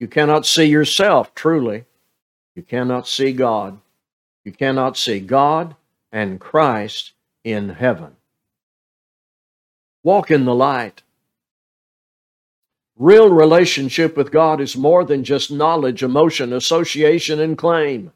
You 0.00 0.08
cannot 0.08 0.46
see 0.46 0.64
yourself 0.64 1.34
truly. 1.34 1.84
You 2.54 2.62
cannot 2.62 3.06
see 3.06 3.32
God. 3.32 3.78
You 4.44 4.52
cannot 4.52 4.96
see 4.96 5.20
God 5.20 5.76
and 6.10 6.40
Christ 6.40 7.12
in 7.44 7.70
heaven. 7.70 8.16
Walk 10.02 10.30
in 10.30 10.44
the 10.44 10.54
light. 10.54 11.02
Real 12.96 13.30
relationship 13.30 14.16
with 14.16 14.30
God 14.30 14.60
is 14.60 14.76
more 14.76 15.04
than 15.04 15.24
just 15.24 15.50
knowledge, 15.50 16.02
emotion, 16.02 16.52
association, 16.52 17.40
and 17.40 17.56
claim. 17.56 18.12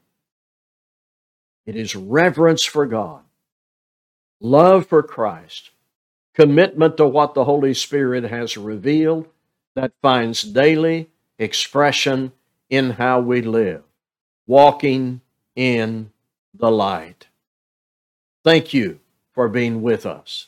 It 1.67 1.77
is 1.77 1.97
reverence 1.97 2.65
for 2.65 2.87
God, 2.87 3.23
love 4.41 4.87
for 4.87 5.03
Christ, 5.03 5.71
commitment 6.33 6.97
to 6.97 7.07
what 7.07 7.35
the 7.35 7.45
Holy 7.45 7.75
Spirit 7.75 8.25
has 8.25 8.57
revealed 8.57 9.27
that 9.75 9.93
finds 10.01 10.43
daily 10.43 11.11
expression 11.39 12.33
in 12.71 12.91
how 12.91 13.21
we 13.21 13.43
live, 13.43 13.83
walking 14.47 15.21
in 15.57 16.11
the 16.55 16.71
light. 16.71 17.27
Thank 18.45 18.73
you 18.73 19.01
for 19.33 19.49
being 19.49 19.83
with 19.83 20.07
us. 20.07 20.47